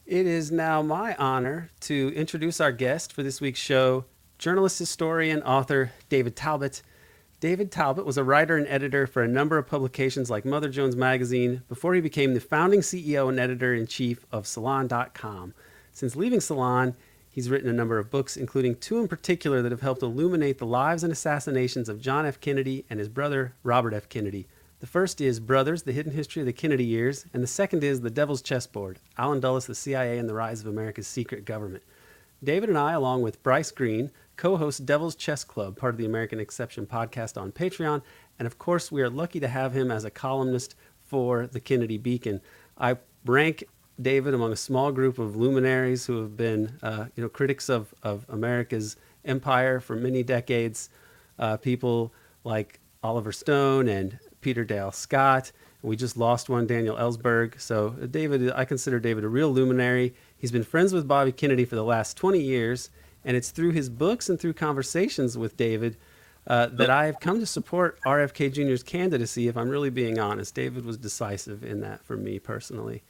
It 0.06 0.27
is 0.27 0.51
now 0.51 0.81
my 0.81 1.15
honor 1.15 1.71
to 1.81 2.13
introduce 2.15 2.62
our 2.62 2.71
guest 2.71 3.12
for 3.12 3.23
this 3.23 3.41
week's 3.41 3.59
show, 3.59 4.06
journalist, 4.38 4.77
historian, 4.77 5.41
author 5.44 5.91
David 6.09 6.35
Talbot. 6.35 6.81
David 7.39 7.71
Talbot 7.71 8.06
was 8.06 8.17
a 8.17 8.23
writer 8.23 8.56
and 8.56 8.68
editor 8.68 9.07
for 9.07 9.23
a 9.23 9.27
number 9.27 9.57
of 9.57 9.68
publications 9.68 10.29
like 10.29 10.45
Mother 10.45 10.69
Jones 10.69 10.95
Magazine 10.95 11.63
before 11.68 11.94
he 11.95 12.01
became 12.01 12.33
the 12.33 12.39
founding 12.39 12.81
CEO 12.81 13.29
and 13.29 13.39
editor 13.39 13.73
in 13.73 13.88
chief 13.88 14.25
of 14.31 14.47
Salon.com. 14.47 15.53
Since 15.91 16.15
leaving 16.15 16.41
Salon, 16.41 16.95
He's 17.35 17.49
written 17.49 17.69
a 17.69 17.73
number 17.73 17.99
of 17.99 18.09
books, 18.09 18.37
including 18.37 18.77
two 18.77 18.97
in 18.97 19.09
particular 19.09 19.61
that 19.61 19.73
have 19.73 19.81
helped 19.81 20.01
illuminate 20.01 20.57
the 20.57 20.65
lives 20.65 21.03
and 21.03 21.11
assassinations 21.11 21.89
of 21.89 21.99
John 21.99 22.25
F. 22.25 22.39
Kennedy 22.39 22.85
and 22.89 22.97
his 22.97 23.09
brother, 23.09 23.55
Robert 23.61 23.93
F. 23.93 24.07
Kennedy. 24.07 24.47
The 24.79 24.87
first 24.87 25.19
is 25.19 25.41
Brothers, 25.41 25.83
The 25.83 25.91
Hidden 25.91 26.13
History 26.13 26.41
of 26.41 26.45
the 26.45 26.53
Kennedy 26.53 26.85
Years, 26.85 27.25
and 27.33 27.43
the 27.43 27.47
second 27.47 27.83
is 27.83 27.99
The 27.99 28.09
Devil's 28.09 28.41
Chessboard 28.41 28.99
Allen 29.17 29.41
Dulles, 29.41 29.65
the 29.65 29.75
CIA, 29.75 30.17
and 30.17 30.29
the 30.29 30.33
Rise 30.33 30.61
of 30.61 30.67
America's 30.67 31.07
Secret 31.07 31.43
Government. 31.43 31.83
David 32.41 32.69
and 32.69 32.77
I, 32.77 32.93
along 32.93 33.21
with 33.21 33.43
Bryce 33.43 33.69
Greene, 33.69 34.11
co 34.37 34.55
host 34.55 34.85
Devil's 34.85 35.15
Chess 35.15 35.43
Club, 35.43 35.75
part 35.75 35.94
of 35.94 35.97
the 35.97 36.06
American 36.06 36.39
Exception 36.39 36.85
podcast 36.85 37.35
on 37.35 37.51
Patreon, 37.51 38.01
and 38.39 38.45
of 38.45 38.57
course, 38.57 38.94
we 38.94 39.01
are 39.01 39.09
lucky 39.09 39.42
to 39.42 39.49
have 39.49 39.73
him 39.73 39.92
as 39.92 40.06
a 40.06 40.09
columnist 40.09 40.73
for 41.04 41.47
the 41.47 41.59
Kennedy 41.59 41.97
Beacon. 41.97 42.39
I 42.77 42.95
rank 43.25 43.65
David 44.02 44.33
among 44.33 44.52
a 44.52 44.57
small 44.57 44.92
group 44.92 45.19
of 45.19 45.35
luminaries 45.35 46.06
who 46.06 46.21
have 46.21 46.35
been, 46.35 46.78
uh, 46.83 47.06
you 47.16 47.23
know, 47.23 47.30
critics 47.30 47.69
of, 47.69 47.94
of 48.04 48.25
America's 48.30 48.97
empire 49.23 49.80
for 49.80 49.95
many 49.95 50.23
decades. 50.23 50.90
Uh, 51.40 51.57
people 51.57 52.14
like 52.44 52.80
Oliver 53.04 53.31
Stone 53.31 53.87
and 53.87 54.19
Peter 54.42 54.64
Dale 54.64 54.92
Scott. 54.92 55.52
We 55.81 55.95
just 55.95 56.18
lost 56.18 56.49
one, 56.49 56.66
Daniel 56.66 56.95
Ellsberg. 56.95 57.59
So 57.61 57.95
uh, 58.02 58.07
David, 58.07 58.52
I 58.52 58.66
consider 58.66 58.99
David 58.99 59.23
a 59.23 59.30
real 59.30 59.52
luminary. 59.52 60.14
He's 60.35 60.52
been 60.52 60.64
friends 60.64 60.94
with 60.94 61.07
Bobby 61.07 61.31
Kennedy 61.31 61.66
for 61.66 61.75
the 61.75 61.83
last 61.83 62.18
20 62.18 62.40
years, 62.40 62.90
and 63.23 63.37
it's 63.37 63.52
through 63.52 63.71
his 63.71 63.90
books 63.90 64.28
and 64.30 64.40
through 64.40 64.54
conversations 64.54 65.37
with 65.37 65.56
David 65.57 65.97
uh, 66.47 66.68
that 66.68 66.90
I 66.90 67.06
have 67.06 67.19
come 67.19 67.40
to 67.40 67.45
support 67.45 67.99
RFK 68.06 68.54
Jr.'s 68.54 68.83
candidacy. 68.83 69.47
If 69.47 69.57
I'm 69.57 69.69
really 69.69 69.90
being 69.90 70.19
honest, 70.19 70.54
David 70.54 70.85
was 70.85 70.97
decisive 70.97 71.64
in 71.64 71.81
that 71.81 72.04
for 72.04 72.18
me 72.18 72.40
personally. 72.40 73.04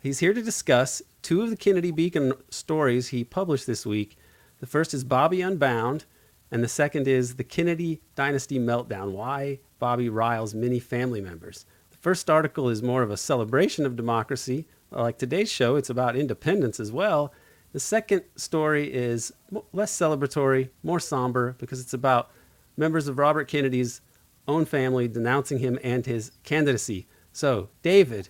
He's 0.00 0.20
here 0.20 0.32
to 0.32 0.42
discuss 0.42 1.02
two 1.22 1.42
of 1.42 1.50
the 1.50 1.56
Kennedy 1.56 1.90
Beacon 1.90 2.32
stories 2.50 3.08
he 3.08 3.24
published 3.24 3.66
this 3.66 3.84
week. 3.84 4.16
The 4.60 4.66
first 4.66 4.94
is 4.94 5.02
Bobby 5.02 5.42
Unbound, 5.42 6.04
and 6.52 6.62
the 6.62 6.68
second 6.68 7.08
is 7.08 7.34
The 7.34 7.42
Kennedy 7.42 8.00
Dynasty 8.14 8.60
Meltdown 8.60 9.10
Why 9.10 9.58
Bobby 9.80 10.08
Riles 10.08 10.54
Many 10.54 10.78
Family 10.78 11.20
Members. 11.20 11.66
The 11.90 11.96
first 11.96 12.30
article 12.30 12.68
is 12.68 12.80
more 12.80 13.02
of 13.02 13.10
a 13.10 13.16
celebration 13.16 13.84
of 13.84 13.96
democracy. 13.96 14.68
Like 14.92 15.18
today's 15.18 15.50
show, 15.50 15.74
it's 15.74 15.90
about 15.90 16.14
independence 16.14 16.78
as 16.78 16.92
well. 16.92 17.32
The 17.72 17.80
second 17.80 18.22
story 18.36 18.94
is 18.94 19.32
less 19.72 19.90
celebratory, 19.90 20.70
more 20.84 21.00
somber, 21.00 21.56
because 21.58 21.80
it's 21.80 21.92
about 21.92 22.30
members 22.76 23.08
of 23.08 23.18
Robert 23.18 23.48
Kennedy's 23.48 24.00
own 24.46 24.64
family 24.64 25.08
denouncing 25.08 25.58
him 25.58 25.76
and 25.82 26.06
his 26.06 26.30
candidacy. 26.44 27.08
So, 27.32 27.70
David, 27.82 28.28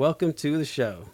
welcome 0.00 0.32
to 0.32 0.56
the 0.56 0.64
show. 0.64 1.04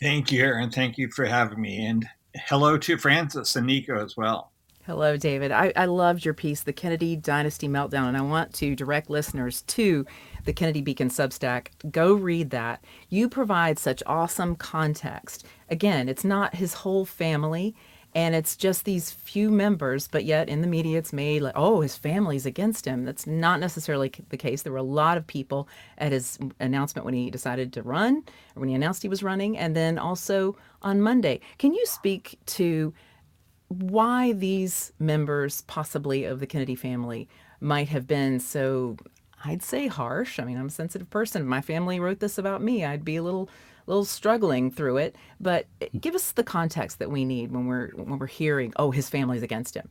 Thank 0.00 0.30
you, 0.30 0.44
Aaron. 0.44 0.70
Thank 0.70 0.96
you 0.96 1.10
for 1.10 1.24
having 1.24 1.60
me. 1.60 1.84
And 1.86 2.06
hello 2.36 2.78
to 2.78 2.96
Frances 2.96 3.56
and 3.56 3.68
Niko 3.68 4.00
as 4.00 4.16
well. 4.16 4.52
Hello, 4.86 5.16
David. 5.16 5.50
I, 5.50 5.72
I 5.74 5.86
loved 5.86 6.24
your 6.24 6.32
piece, 6.32 6.60
The 6.60 6.72
Kennedy 6.72 7.16
Dynasty 7.16 7.66
Meltdown, 7.66 8.06
and 8.06 8.16
I 8.16 8.20
want 8.20 8.54
to 8.54 8.76
direct 8.76 9.10
listeners 9.10 9.62
to 9.62 10.06
the 10.44 10.52
Kennedy 10.52 10.82
Beacon 10.82 11.08
Substack. 11.08 11.70
Go 11.90 12.14
read 12.14 12.50
that. 12.50 12.84
You 13.08 13.28
provide 13.28 13.80
such 13.80 14.04
awesome 14.06 14.54
context. 14.54 15.44
Again, 15.68 16.08
it's 16.08 16.24
not 16.24 16.54
his 16.54 16.74
whole 16.74 17.04
family, 17.04 17.74
and 18.14 18.34
it's 18.34 18.56
just 18.56 18.84
these 18.84 19.10
few 19.10 19.50
members, 19.50 20.06
but 20.06 20.24
yet 20.24 20.48
in 20.48 20.60
the 20.60 20.66
media 20.66 20.98
it's 20.98 21.12
made 21.12 21.40
like, 21.40 21.54
oh, 21.56 21.80
his 21.80 21.96
family's 21.96 22.44
against 22.44 22.84
him. 22.84 23.04
That's 23.04 23.26
not 23.26 23.58
necessarily 23.58 24.12
the 24.28 24.36
case. 24.36 24.62
There 24.62 24.72
were 24.72 24.78
a 24.78 24.82
lot 24.82 25.16
of 25.16 25.26
people 25.26 25.66
at 25.96 26.12
his 26.12 26.38
announcement 26.60 27.06
when 27.06 27.14
he 27.14 27.30
decided 27.30 27.72
to 27.72 27.82
run, 27.82 28.22
or 28.54 28.60
when 28.60 28.68
he 28.68 28.74
announced 28.74 29.02
he 29.02 29.08
was 29.08 29.22
running, 29.22 29.56
and 29.56 29.74
then 29.74 29.98
also 29.98 30.56
on 30.82 31.00
Monday. 31.00 31.40
Can 31.58 31.72
you 31.72 31.86
speak 31.86 32.38
to 32.46 32.92
why 33.68 34.32
these 34.32 34.92
members, 34.98 35.62
possibly 35.62 36.24
of 36.24 36.38
the 36.38 36.46
Kennedy 36.46 36.74
family, 36.74 37.28
might 37.60 37.88
have 37.88 38.06
been 38.06 38.40
so, 38.40 38.98
I'd 39.42 39.62
say, 39.62 39.86
harsh? 39.86 40.38
I 40.38 40.44
mean, 40.44 40.58
I'm 40.58 40.66
a 40.66 40.70
sensitive 40.70 41.08
person. 41.08 41.46
my 41.46 41.62
family 41.62 41.98
wrote 41.98 42.20
this 42.20 42.36
about 42.36 42.62
me. 42.62 42.84
I'd 42.84 43.06
be 43.06 43.16
a 43.16 43.22
little 43.22 43.48
little 43.86 44.04
struggling 44.04 44.70
through 44.70 44.98
it. 44.98 45.16
But 45.40 45.66
give 46.00 46.14
us 46.14 46.32
the 46.32 46.44
context 46.44 46.98
that 46.98 47.10
we 47.10 47.24
need 47.24 47.52
when 47.52 47.66
we're 47.66 47.90
when 47.90 48.18
we're 48.18 48.26
hearing, 48.26 48.72
oh, 48.76 48.90
his 48.90 49.08
family's 49.08 49.42
against 49.42 49.74
him. 49.74 49.88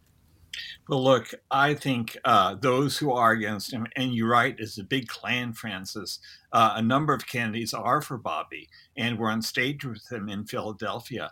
Well, 0.89 1.03
look, 1.03 1.33
I 1.50 1.74
think 1.74 2.17
uh, 2.25 2.55
those 2.55 2.98
who 2.98 3.12
are 3.12 3.31
against 3.31 3.71
him, 3.71 3.88
and 3.95 4.13
you're 4.13 4.29
right, 4.29 4.55
is 4.60 4.77
a 4.77 4.83
big 4.83 5.07
clan, 5.07 5.53
Frances. 5.53 6.19
Uh, 6.51 6.74
a 6.75 6.81
number 6.81 7.13
of 7.13 7.25
candidates 7.25 7.74
are 7.74 8.01
for 8.01 8.17
Bobby, 8.17 8.67
and 8.98 9.17
we're 9.17 9.31
on 9.31 9.41
stage 9.41 9.86
with 9.86 10.12
him 10.12 10.27
in 10.27 10.45
Philadelphia. 10.45 11.31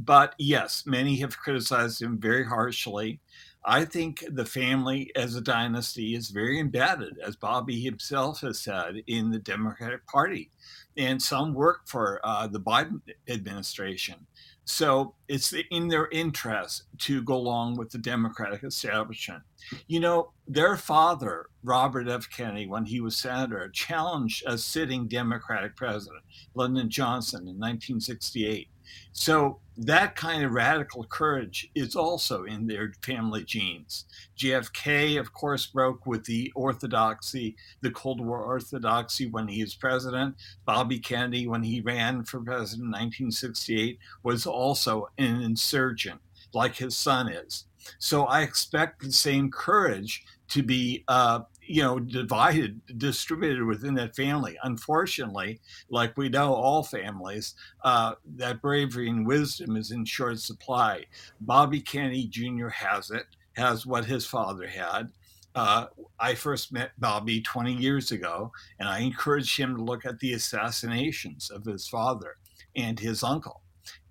But 0.00 0.34
yes, 0.38 0.84
many 0.86 1.16
have 1.16 1.38
criticized 1.38 2.00
him 2.00 2.18
very 2.18 2.44
harshly. 2.44 3.20
I 3.66 3.84
think 3.84 4.24
the 4.30 4.44
family 4.44 5.10
as 5.16 5.36
a 5.36 5.40
dynasty 5.40 6.14
is 6.14 6.28
very 6.28 6.60
embedded, 6.60 7.18
as 7.24 7.36
Bobby 7.36 7.80
himself 7.80 8.40
has 8.40 8.60
said, 8.60 9.02
in 9.06 9.30
the 9.30 9.38
Democratic 9.38 10.06
Party. 10.06 10.50
And 10.96 11.20
some 11.20 11.54
work 11.54 11.82
for 11.86 12.20
uh, 12.22 12.46
the 12.46 12.60
Biden 12.60 13.00
administration. 13.28 14.26
So 14.64 15.14
it's 15.28 15.52
in 15.70 15.88
their 15.88 16.08
interest 16.08 16.84
to 17.00 17.22
go 17.22 17.34
along 17.34 17.76
with 17.76 17.90
the 17.90 17.98
Democratic 17.98 18.64
establishment. 18.64 19.42
You 19.88 20.00
know, 20.00 20.32
their 20.48 20.76
father, 20.76 21.46
Robert 21.62 22.08
F. 22.08 22.28
Kennedy, 22.30 22.66
when 22.66 22.86
he 22.86 23.00
was 23.00 23.16
senator, 23.16 23.68
challenged 23.68 24.44
a 24.46 24.56
sitting 24.56 25.06
Democratic 25.06 25.76
president, 25.76 26.22
Lyndon 26.54 26.88
Johnson, 26.88 27.40
in 27.40 27.58
1968. 27.58 28.68
So 29.12 29.60
that 29.76 30.14
kind 30.14 30.44
of 30.44 30.52
radical 30.52 31.04
courage 31.04 31.70
is 31.74 31.96
also 31.96 32.44
in 32.44 32.66
their 32.66 32.92
family 33.02 33.44
genes. 33.44 34.04
JFK, 34.38 35.18
of 35.18 35.32
course, 35.32 35.66
broke 35.66 36.06
with 36.06 36.24
the 36.24 36.52
orthodoxy, 36.54 37.56
the 37.80 37.90
Cold 37.90 38.24
War 38.24 38.42
orthodoxy 38.42 39.26
when 39.26 39.48
he 39.48 39.62
was 39.62 39.74
president. 39.74 40.36
Bobby 40.64 40.98
Kennedy, 40.98 41.46
when 41.46 41.64
he 41.64 41.80
ran 41.80 42.24
for 42.24 42.40
president 42.40 42.84
in 42.84 42.90
1968, 42.90 43.98
was 44.22 44.46
also 44.46 45.08
an 45.18 45.40
insurgent, 45.42 46.20
like 46.52 46.76
his 46.76 46.96
son 46.96 47.28
is. 47.28 47.64
So 47.98 48.24
I 48.24 48.42
expect 48.42 49.02
the 49.02 49.12
same 49.12 49.50
courage 49.50 50.24
to 50.48 50.62
be 50.62 51.04
uh, 51.08 51.40
you 51.66 51.82
know 51.82 51.98
divided 51.98 52.80
distributed 52.98 53.64
within 53.64 53.94
that 53.94 54.14
family 54.14 54.56
unfortunately 54.64 55.60
like 55.88 56.16
we 56.16 56.28
know 56.28 56.52
all 56.52 56.82
families 56.82 57.54
uh, 57.84 58.14
that 58.36 58.60
bravery 58.60 59.08
and 59.08 59.26
wisdom 59.26 59.76
is 59.76 59.90
in 59.90 60.04
short 60.04 60.38
supply 60.38 61.04
bobby 61.40 61.80
kennedy 61.80 62.26
jr 62.26 62.68
has 62.68 63.10
it 63.10 63.26
has 63.54 63.86
what 63.86 64.04
his 64.04 64.26
father 64.26 64.66
had 64.66 65.10
uh, 65.54 65.86
I 66.18 66.34
first 66.34 66.72
met 66.72 66.98
Bobby 66.98 67.40
20 67.40 67.72
years 67.74 68.10
ago, 68.10 68.50
and 68.80 68.88
I 68.88 69.00
encouraged 69.00 69.56
him 69.56 69.76
to 69.76 69.82
look 69.82 70.04
at 70.04 70.18
the 70.18 70.32
assassinations 70.32 71.50
of 71.50 71.64
his 71.64 71.86
father 71.86 72.36
and 72.74 72.98
his 72.98 73.22
uncle. 73.22 73.62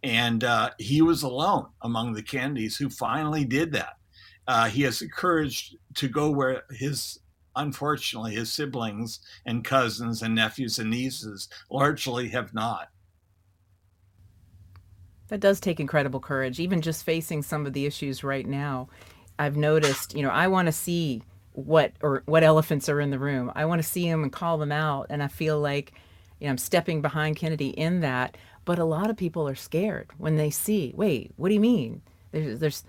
And 0.03 0.43
uh, 0.43 0.72
he 0.79 1.01
was 1.01 1.24
alone 1.24 1.67
among 1.81 2.13
the 2.13 2.24
Kennedys 2.24 2.77
who 2.77 2.89
finally 2.89 3.43
did 3.43 3.74
that. 3.74 3.98
Uh, 4.48 4.67
he 4.67 4.83
has 4.83 5.00
the 5.00 5.07
courage 5.07 5.75
to 5.95 6.07
go 6.07 6.29
where 6.29 6.63
his 6.72 7.19
unfortunately, 7.55 8.36
his 8.36 8.51
siblings 8.51 9.19
and 9.45 9.63
cousins 9.63 10.22
and 10.22 10.36
nephews 10.36 10.79
and 10.79 10.89
nieces 10.89 11.50
largely 11.69 12.29
have 12.29 12.53
not. 12.53 12.89
That 15.29 15.39
does 15.39 15.60
take 15.60 15.79
incredible 15.79 16.19
courage, 16.19 16.60
even 16.60 16.81
just 16.81 17.05
facing 17.05 17.41
some 17.41 17.65
of 17.65 17.74
the 17.74 17.86
issues 17.86 18.24
right 18.24 18.45
now. 18.45 18.89
I've 19.39 19.57
noticed, 19.57 20.15
you 20.15 20.22
know, 20.22 20.29
I 20.29 20.48
want 20.48 20.67
to 20.67 20.72
see 20.72 21.24
what 21.53 21.93
or 22.01 22.24
what 22.25 22.43
elephants 22.43 22.89
are 22.89 23.00
in 23.00 23.10
the 23.10 23.19
room. 23.19 23.51
I 23.55 23.65
want 23.65 23.81
to 23.81 23.88
see 23.88 24.10
them 24.10 24.24
and 24.24 24.31
call 24.31 24.57
them 24.57 24.72
out, 24.72 25.07
and 25.10 25.24
I 25.24 25.27
feel 25.27 25.60
like, 25.60 25.93
you 26.39 26.48
know, 26.48 26.51
I'm 26.51 26.57
stepping 26.57 27.01
behind 27.01 27.38
Kennedy 27.38 27.69
in 27.69 28.01
that. 28.01 28.38
But 28.65 28.79
a 28.79 28.86
lot 28.86 29.10
of 29.10 29.17
people 29.17 29.48
are 29.48 29.55
scared 29.55 30.12
when 30.17 30.38
they 30.38 30.50
see, 30.50 30.93
wait, 30.95 31.31
what 31.36 31.50
do 31.50 31.53
you 31.53 31.60
mean? 31.60 32.01
There's 32.31 32.60
there's 32.60 32.83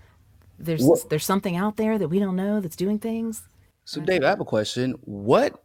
there's 0.57 0.83
what? 0.83 1.09
there's 1.09 1.25
something 1.25 1.55
out 1.55 1.77
there 1.77 1.97
that 1.97 2.07
we 2.07 2.19
don't 2.19 2.35
know 2.35 2.59
that's 2.59 2.75
doing 2.75 2.99
things. 2.99 3.47
So, 3.85 4.01
Dave, 4.01 4.23
I 4.23 4.29
have 4.29 4.41
a 4.41 4.45
question. 4.45 4.95
What, 5.01 5.63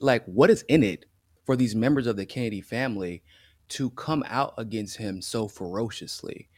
like, 0.00 0.24
what 0.26 0.48
is 0.48 0.64
in 0.68 0.84
it 0.84 1.06
for 1.44 1.56
these 1.56 1.74
members 1.74 2.06
of 2.06 2.16
the 2.16 2.24
Kennedy 2.24 2.60
family 2.60 3.22
to 3.70 3.90
come 3.90 4.22
out 4.28 4.54
against 4.58 4.96
him 4.96 5.20
so 5.20 5.48
ferociously? 5.48 6.48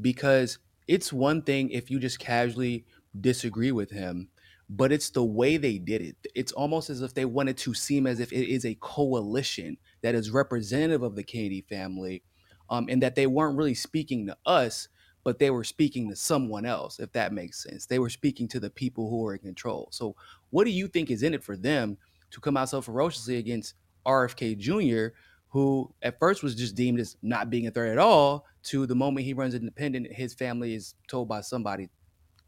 Because 0.00 0.58
it's 0.86 1.12
one 1.12 1.40
thing 1.40 1.70
if 1.70 1.90
you 1.90 1.98
just 1.98 2.18
casually 2.18 2.84
disagree 3.18 3.72
with 3.72 3.90
him, 3.90 4.28
but 4.68 4.92
it's 4.92 5.08
the 5.08 5.24
way 5.24 5.56
they 5.56 5.78
did 5.78 6.02
it. 6.02 6.16
It's 6.34 6.52
almost 6.52 6.90
as 6.90 7.00
if 7.00 7.14
they 7.14 7.24
wanted 7.24 7.56
to 7.58 7.72
seem 7.72 8.06
as 8.06 8.20
if 8.20 8.30
it 8.30 8.52
is 8.52 8.66
a 8.66 8.76
coalition 8.80 9.78
that 10.02 10.14
is 10.14 10.30
representative 10.30 11.02
of 11.02 11.16
the 11.16 11.22
Kennedy 11.22 11.64
family, 11.70 12.22
um, 12.68 12.86
and 12.90 13.02
that 13.02 13.14
they 13.14 13.26
weren't 13.26 13.56
really 13.56 13.74
speaking 13.74 14.26
to 14.26 14.36
us, 14.44 14.88
but 15.24 15.38
they 15.38 15.50
were 15.50 15.64
speaking 15.64 16.08
to 16.10 16.16
someone 16.16 16.66
else, 16.66 17.00
if 17.00 17.10
that 17.12 17.32
makes 17.32 17.62
sense. 17.62 17.86
They 17.86 17.98
were 17.98 18.10
speaking 18.10 18.46
to 18.48 18.60
the 18.60 18.70
people 18.70 19.08
who 19.08 19.26
are 19.26 19.34
in 19.34 19.40
control. 19.40 19.88
So, 19.90 20.14
what 20.50 20.64
do 20.64 20.70
you 20.70 20.86
think 20.86 21.10
is 21.10 21.22
in 21.22 21.34
it 21.34 21.42
for 21.42 21.56
them 21.56 21.96
to 22.30 22.40
come 22.40 22.56
out 22.56 22.68
so 22.68 22.82
ferociously 22.82 23.38
against 23.38 23.74
RFK 24.06 24.58
Jr., 24.58 25.16
who 25.48 25.92
at 26.02 26.18
first 26.18 26.42
was 26.42 26.54
just 26.54 26.74
deemed 26.74 27.00
as 27.00 27.16
not 27.22 27.48
being 27.48 27.66
a 27.66 27.70
threat 27.70 27.92
at 27.92 27.98
all, 27.98 28.44
to 28.64 28.86
the 28.86 28.94
moment 28.94 29.24
he 29.24 29.32
runs 29.32 29.54
independent, 29.54 30.12
his 30.12 30.34
family 30.34 30.74
is 30.74 30.94
told 31.08 31.28
by 31.28 31.40
somebody, 31.40 31.88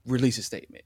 release 0.04 0.38
a 0.38 0.42
statement? 0.42 0.85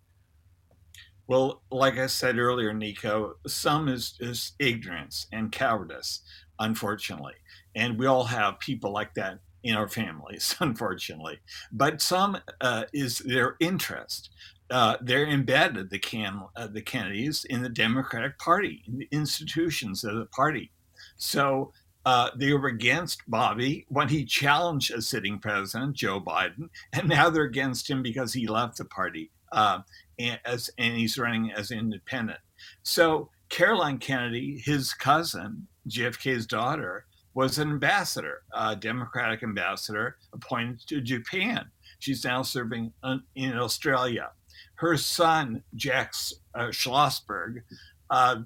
Well, 1.27 1.63
like 1.71 1.97
I 1.97 2.07
said 2.07 2.39
earlier, 2.39 2.73
Niko, 2.73 3.35
some 3.47 3.89
is, 3.89 4.15
is 4.21 4.53
ignorance 4.59 5.27
and 5.33 5.53
cowardice, 5.53 6.23
unfortunately. 6.59 7.35
And 7.75 7.99
we 7.99 8.07
all 8.07 8.25
have 8.25 8.59
people 8.59 8.93
like 8.93 9.15
that 9.15 9.39
in 9.63 9.75
our 9.75 9.89
families, 9.89 10.57
unfortunately. 10.61 11.41
But 11.73 12.01
some 12.01 12.39
uh, 12.61 12.85
is 12.93 13.19
their 13.19 13.57
interest. 13.61 14.31
Uh, 14.71 14.97
they're 15.01 15.27
embedded, 15.27 15.91
the, 15.91 15.99
Cam, 15.99 16.45
uh, 16.55 16.69
the 16.69 16.83
Kennedys, 16.83 17.45
in 17.45 17.63
the 17.63 17.69
Democratic 17.69 18.39
Party, 18.39 18.85
in 18.87 18.99
the 18.99 19.09
institutions 19.11 20.05
of 20.05 20.15
the 20.15 20.27
party. 20.27 20.71
So 21.17 21.73
uh, 22.07 22.31
they 22.37 22.53
were 22.53 22.69
against 22.69 23.29
Bobby 23.29 23.85
when 23.89 24.09
he 24.09 24.25
challenged 24.25 24.93
a 24.93 25.03
sitting 25.03 25.39
president, 25.39 25.97
Joe 25.97 26.21
Biden, 26.21 26.69
and 26.93 27.09
now 27.09 27.31
they're 27.31 27.45
against 27.45 27.91
him 27.91 28.03
because 28.03 28.33
he 28.33 28.47
left 28.47 28.79
the 28.79 28.85
party 28.85 29.31
uh, 29.53 29.81
and, 30.19 30.41
as, 30.45 30.71
and 30.79 30.97
he's 30.97 31.19
running 31.19 31.53
as 31.53 31.71
independent. 31.71 32.39
So 32.83 33.31
Caroline 33.49 33.99
Kennedy, 33.99 34.63
his 34.65 34.95
cousin, 34.95 35.67
JFK's 35.89 36.47
daughter, 36.47 37.07
was 37.35 37.59
an 37.59 37.71
ambassador, 37.71 38.43
a 38.53 38.75
Democratic 38.77 39.43
ambassador 39.43 40.17
appointed 40.33 40.81
to 40.89 41.01
Japan. 41.01 41.71
She's 41.99 42.25
now 42.25 42.43
serving 42.43 42.93
in 43.35 43.59
Australia. 43.59 44.31
Her 44.77 44.97
son, 44.97 45.63
Jack 45.75 46.15
uh, 46.55 46.69
Schlossberg, 46.69 47.63
uh, 48.09 48.37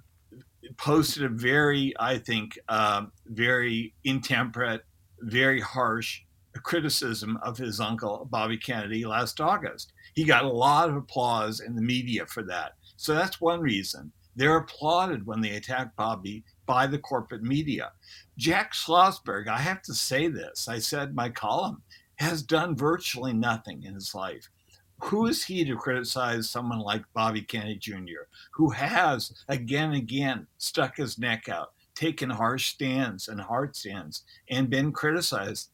posted 0.76 1.24
a 1.24 1.28
very, 1.28 1.94
I 1.98 2.18
think, 2.18 2.58
uh, 2.68 3.06
very 3.26 3.94
intemperate, 4.04 4.84
very 5.20 5.60
harsh 5.60 6.22
criticism 6.62 7.38
of 7.42 7.58
his 7.58 7.80
uncle, 7.80 8.28
Bobby 8.30 8.56
Kennedy, 8.56 9.04
last 9.04 9.40
August. 9.40 9.92
He 10.14 10.24
got 10.24 10.44
a 10.44 10.48
lot 10.48 10.88
of 10.88 10.96
applause 10.96 11.60
in 11.60 11.74
the 11.74 11.82
media 11.82 12.26
for 12.26 12.42
that. 12.44 12.72
So 12.96 13.14
that's 13.14 13.40
one 13.40 13.60
reason. 13.60 14.12
They're 14.36 14.56
applauded 14.56 15.26
when 15.26 15.40
they 15.40 15.56
attack 15.56 15.94
Bobby 15.96 16.44
by 16.66 16.86
the 16.86 16.98
corporate 16.98 17.42
media. 17.42 17.92
Jack 18.36 18.72
Schlossberg, 18.72 19.48
I 19.48 19.58
have 19.58 19.82
to 19.82 19.94
say 19.94 20.28
this, 20.28 20.68
I 20.68 20.78
said 20.78 21.14
my 21.14 21.28
column, 21.28 21.82
has 22.16 22.42
done 22.42 22.76
virtually 22.76 23.32
nothing 23.32 23.82
in 23.82 23.94
his 23.94 24.14
life. 24.14 24.48
Who 25.02 25.26
is 25.26 25.44
he 25.44 25.64
to 25.64 25.76
criticize 25.76 26.48
someone 26.48 26.78
like 26.78 27.04
Bobby 27.12 27.42
Kennedy 27.42 27.76
Jr., 27.76 28.28
who 28.52 28.70
has 28.70 29.44
again 29.48 29.86
and 29.90 29.96
again 29.96 30.46
stuck 30.58 30.96
his 30.96 31.18
neck 31.18 31.48
out, 31.48 31.72
taken 31.94 32.30
harsh 32.30 32.70
stands 32.70 33.28
and 33.28 33.40
hard 33.40 33.76
stands, 33.76 34.22
and 34.48 34.70
been 34.70 34.92
criticized 34.92 35.70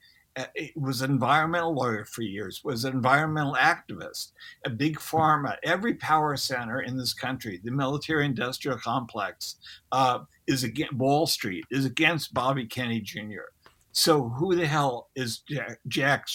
was 0.77 1.03
an 1.03 1.11
environmental 1.11 1.75
lawyer 1.75 2.05
for 2.05 2.23
years, 2.23 2.63
was 2.65 2.85
an 2.85 2.93
environmental 2.93 3.55
activist, 3.55 4.33
a 4.65 4.71
big 4.71 4.99
pharma, 4.99 5.57
every 5.65 5.95
power 5.95 6.37
center 6.37 6.81
in 6.81 6.97
this 6.97 7.13
country, 7.13 7.61
the 7.65 7.71
military 7.71 8.25
industrial 8.25 8.79
complex, 8.79 9.57
uh, 9.93 10.21
is 10.47 10.65
against 10.65 10.95
Wall 10.95 11.27
Street, 11.27 11.65
is 11.71 11.85
against 11.85 12.33
Bobby 12.33 12.67
Kennedy 12.67 13.01
Jr. 13.01 13.51
So 13.93 14.29
who 14.29 14.55
the 14.55 14.67
hell 14.67 15.11
is 15.17 15.39
Jack, 15.41 15.79
Jack 15.89 16.27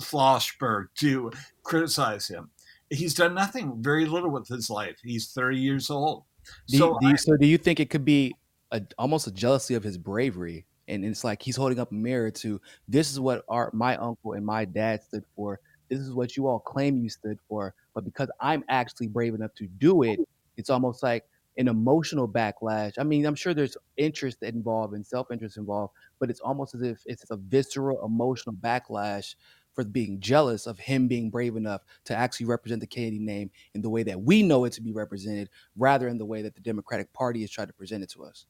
Schlossberg 0.00 0.88
to 0.98 1.32
criticize 1.62 2.28
him. 2.28 2.50
He's 2.90 3.14
done 3.14 3.34
nothing, 3.34 3.76
very 3.80 4.06
little 4.06 4.30
with 4.30 4.48
his 4.48 4.68
life. 4.68 4.96
He's 5.02 5.32
30 5.32 5.58
years 5.58 5.90
old. 5.90 6.24
Do, 6.68 6.78
so, 6.78 6.98
do 7.00 7.08
you, 7.08 7.16
so 7.16 7.36
do 7.36 7.46
you 7.46 7.56
think 7.56 7.80
it 7.80 7.88
could 7.88 8.04
be 8.04 8.34
a, 8.72 8.82
almost 8.98 9.26
a 9.26 9.30
jealousy 9.32 9.74
of 9.74 9.84
his 9.84 9.96
bravery? 9.96 10.66
And 10.90 11.04
it's 11.04 11.24
like 11.24 11.42
he's 11.42 11.56
holding 11.56 11.78
up 11.78 11.92
a 11.92 11.94
mirror 11.94 12.30
to 12.32 12.60
this 12.88 13.10
is 13.10 13.20
what 13.20 13.44
our 13.48 13.70
my 13.72 13.96
uncle 13.96 14.32
and 14.32 14.44
my 14.44 14.64
dad 14.64 15.02
stood 15.02 15.24
for. 15.36 15.60
This 15.88 16.00
is 16.00 16.12
what 16.12 16.36
you 16.36 16.46
all 16.46 16.58
claim 16.60 16.98
you 16.98 17.08
stood 17.08 17.38
for. 17.48 17.74
But 17.94 18.04
because 18.04 18.28
I'm 18.40 18.64
actually 18.68 19.08
brave 19.08 19.34
enough 19.34 19.54
to 19.56 19.66
do 19.66 20.02
it, 20.02 20.20
it's 20.56 20.70
almost 20.70 21.02
like 21.02 21.24
an 21.58 21.68
emotional 21.68 22.28
backlash. 22.28 22.94
I 22.98 23.02
mean, 23.02 23.26
I'm 23.26 23.34
sure 23.34 23.54
there's 23.54 23.76
interest 23.96 24.42
involved 24.42 24.94
and 24.94 25.04
self 25.06 25.30
interest 25.30 25.56
involved, 25.56 25.92
but 26.18 26.30
it's 26.30 26.40
almost 26.40 26.74
as 26.74 26.82
if 26.82 27.02
it's 27.06 27.24
a 27.30 27.36
visceral 27.36 28.04
emotional 28.04 28.54
backlash 28.54 29.34
for 29.74 29.84
being 29.84 30.20
jealous 30.20 30.66
of 30.66 30.78
him 30.78 31.06
being 31.06 31.30
brave 31.30 31.56
enough 31.56 31.82
to 32.04 32.14
actually 32.16 32.46
represent 32.46 32.80
the 32.80 32.86
Kennedy 32.86 33.18
name 33.18 33.50
in 33.74 33.82
the 33.82 33.90
way 33.90 34.02
that 34.02 34.20
we 34.20 34.42
know 34.42 34.64
it 34.64 34.72
to 34.74 34.82
be 34.82 34.92
represented, 34.92 35.48
rather 35.76 36.08
in 36.08 36.18
the 36.18 36.26
way 36.26 36.42
that 36.42 36.54
the 36.54 36.60
Democratic 36.60 37.12
Party 37.12 37.40
has 37.42 37.50
tried 37.50 37.68
to 37.68 37.74
present 37.74 38.02
it 38.02 38.10
to 38.10 38.24
us. 38.24 38.46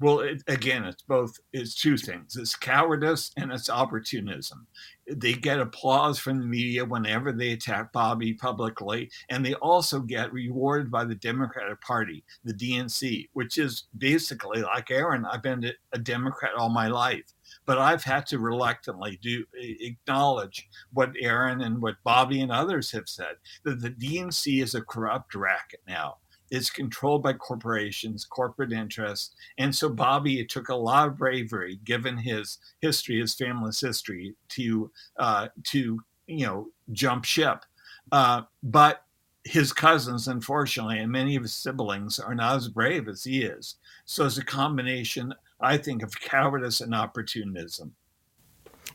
Well, 0.00 0.20
it, 0.20 0.42
again, 0.48 0.84
it's 0.84 1.02
both. 1.02 1.38
It's 1.52 1.74
two 1.74 1.96
things. 1.96 2.36
It's 2.36 2.56
cowardice 2.56 3.30
and 3.36 3.52
it's 3.52 3.70
opportunism. 3.70 4.66
They 5.10 5.32
get 5.32 5.58
applause 5.58 6.18
from 6.18 6.38
the 6.38 6.46
media 6.46 6.84
whenever 6.84 7.32
they 7.32 7.52
attack 7.52 7.92
Bobby 7.92 8.34
publicly, 8.34 9.10
and 9.30 9.44
they 9.44 9.54
also 9.54 10.00
get 10.00 10.32
rewarded 10.32 10.90
by 10.90 11.04
the 11.04 11.16
Democratic 11.16 11.80
Party, 11.80 12.24
the 12.44 12.54
DNC, 12.54 13.28
which 13.32 13.58
is 13.58 13.84
basically 13.98 14.62
like 14.62 14.90
Aaron. 14.90 15.24
I've 15.24 15.42
been 15.42 15.72
a 15.92 15.98
Democrat 15.98 16.52
all 16.56 16.68
my 16.68 16.86
life, 16.86 17.32
but 17.66 17.78
I've 17.78 18.04
had 18.04 18.26
to 18.26 18.38
reluctantly 18.38 19.18
do 19.22 19.44
acknowledge 19.54 20.68
what 20.92 21.12
Aaron 21.20 21.62
and 21.62 21.82
what 21.82 21.96
Bobby 22.04 22.40
and 22.40 22.52
others 22.52 22.92
have 22.92 23.08
said 23.08 23.34
that 23.64 23.80
the 23.80 23.90
DNC 23.90 24.62
is 24.62 24.74
a 24.74 24.82
corrupt 24.82 25.34
racket 25.34 25.80
now 25.88 26.18
is 26.52 26.70
controlled 26.70 27.22
by 27.22 27.32
corporations, 27.32 28.26
corporate 28.26 28.72
interests. 28.72 29.34
And 29.56 29.74
so 29.74 29.88
Bobby, 29.88 30.38
it 30.38 30.50
took 30.50 30.68
a 30.68 30.74
lot 30.74 31.08
of 31.08 31.16
bravery, 31.16 31.80
given 31.82 32.18
his 32.18 32.58
history, 32.80 33.18
his 33.18 33.34
family's 33.34 33.80
history, 33.80 34.34
to 34.50 34.90
uh, 35.16 35.48
to 35.64 35.98
you 36.26 36.46
know 36.46 36.68
jump 36.92 37.24
ship. 37.24 37.64
Uh, 38.12 38.42
but 38.62 39.06
his 39.44 39.72
cousins, 39.72 40.28
unfortunately, 40.28 40.98
and 40.98 41.10
many 41.10 41.36
of 41.36 41.42
his 41.42 41.54
siblings 41.54 42.18
are 42.18 42.34
not 42.34 42.56
as 42.56 42.68
brave 42.68 43.08
as 43.08 43.24
he 43.24 43.42
is. 43.42 43.76
So 44.04 44.26
it's 44.26 44.36
a 44.36 44.44
combination, 44.44 45.32
I 45.58 45.78
think, 45.78 46.02
of 46.02 46.20
cowardice 46.20 46.82
and 46.82 46.94
opportunism. 46.94 47.94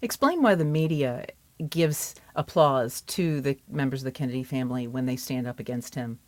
Explain 0.04 0.44
why 0.44 0.54
the 0.54 0.64
media 0.64 1.26
gives 1.70 2.14
applause 2.36 3.02
to 3.02 3.42
the 3.42 3.58
members 3.68 4.02
of 4.02 4.06
the 4.06 4.12
Kennedy 4.12 4.44
family 4.44 4.86
when 4.88 5.08
they 5.08 5.16
stand 5.16 5.48
up 5.48 5.60
against 5.60 5.96
him 5.96 6.20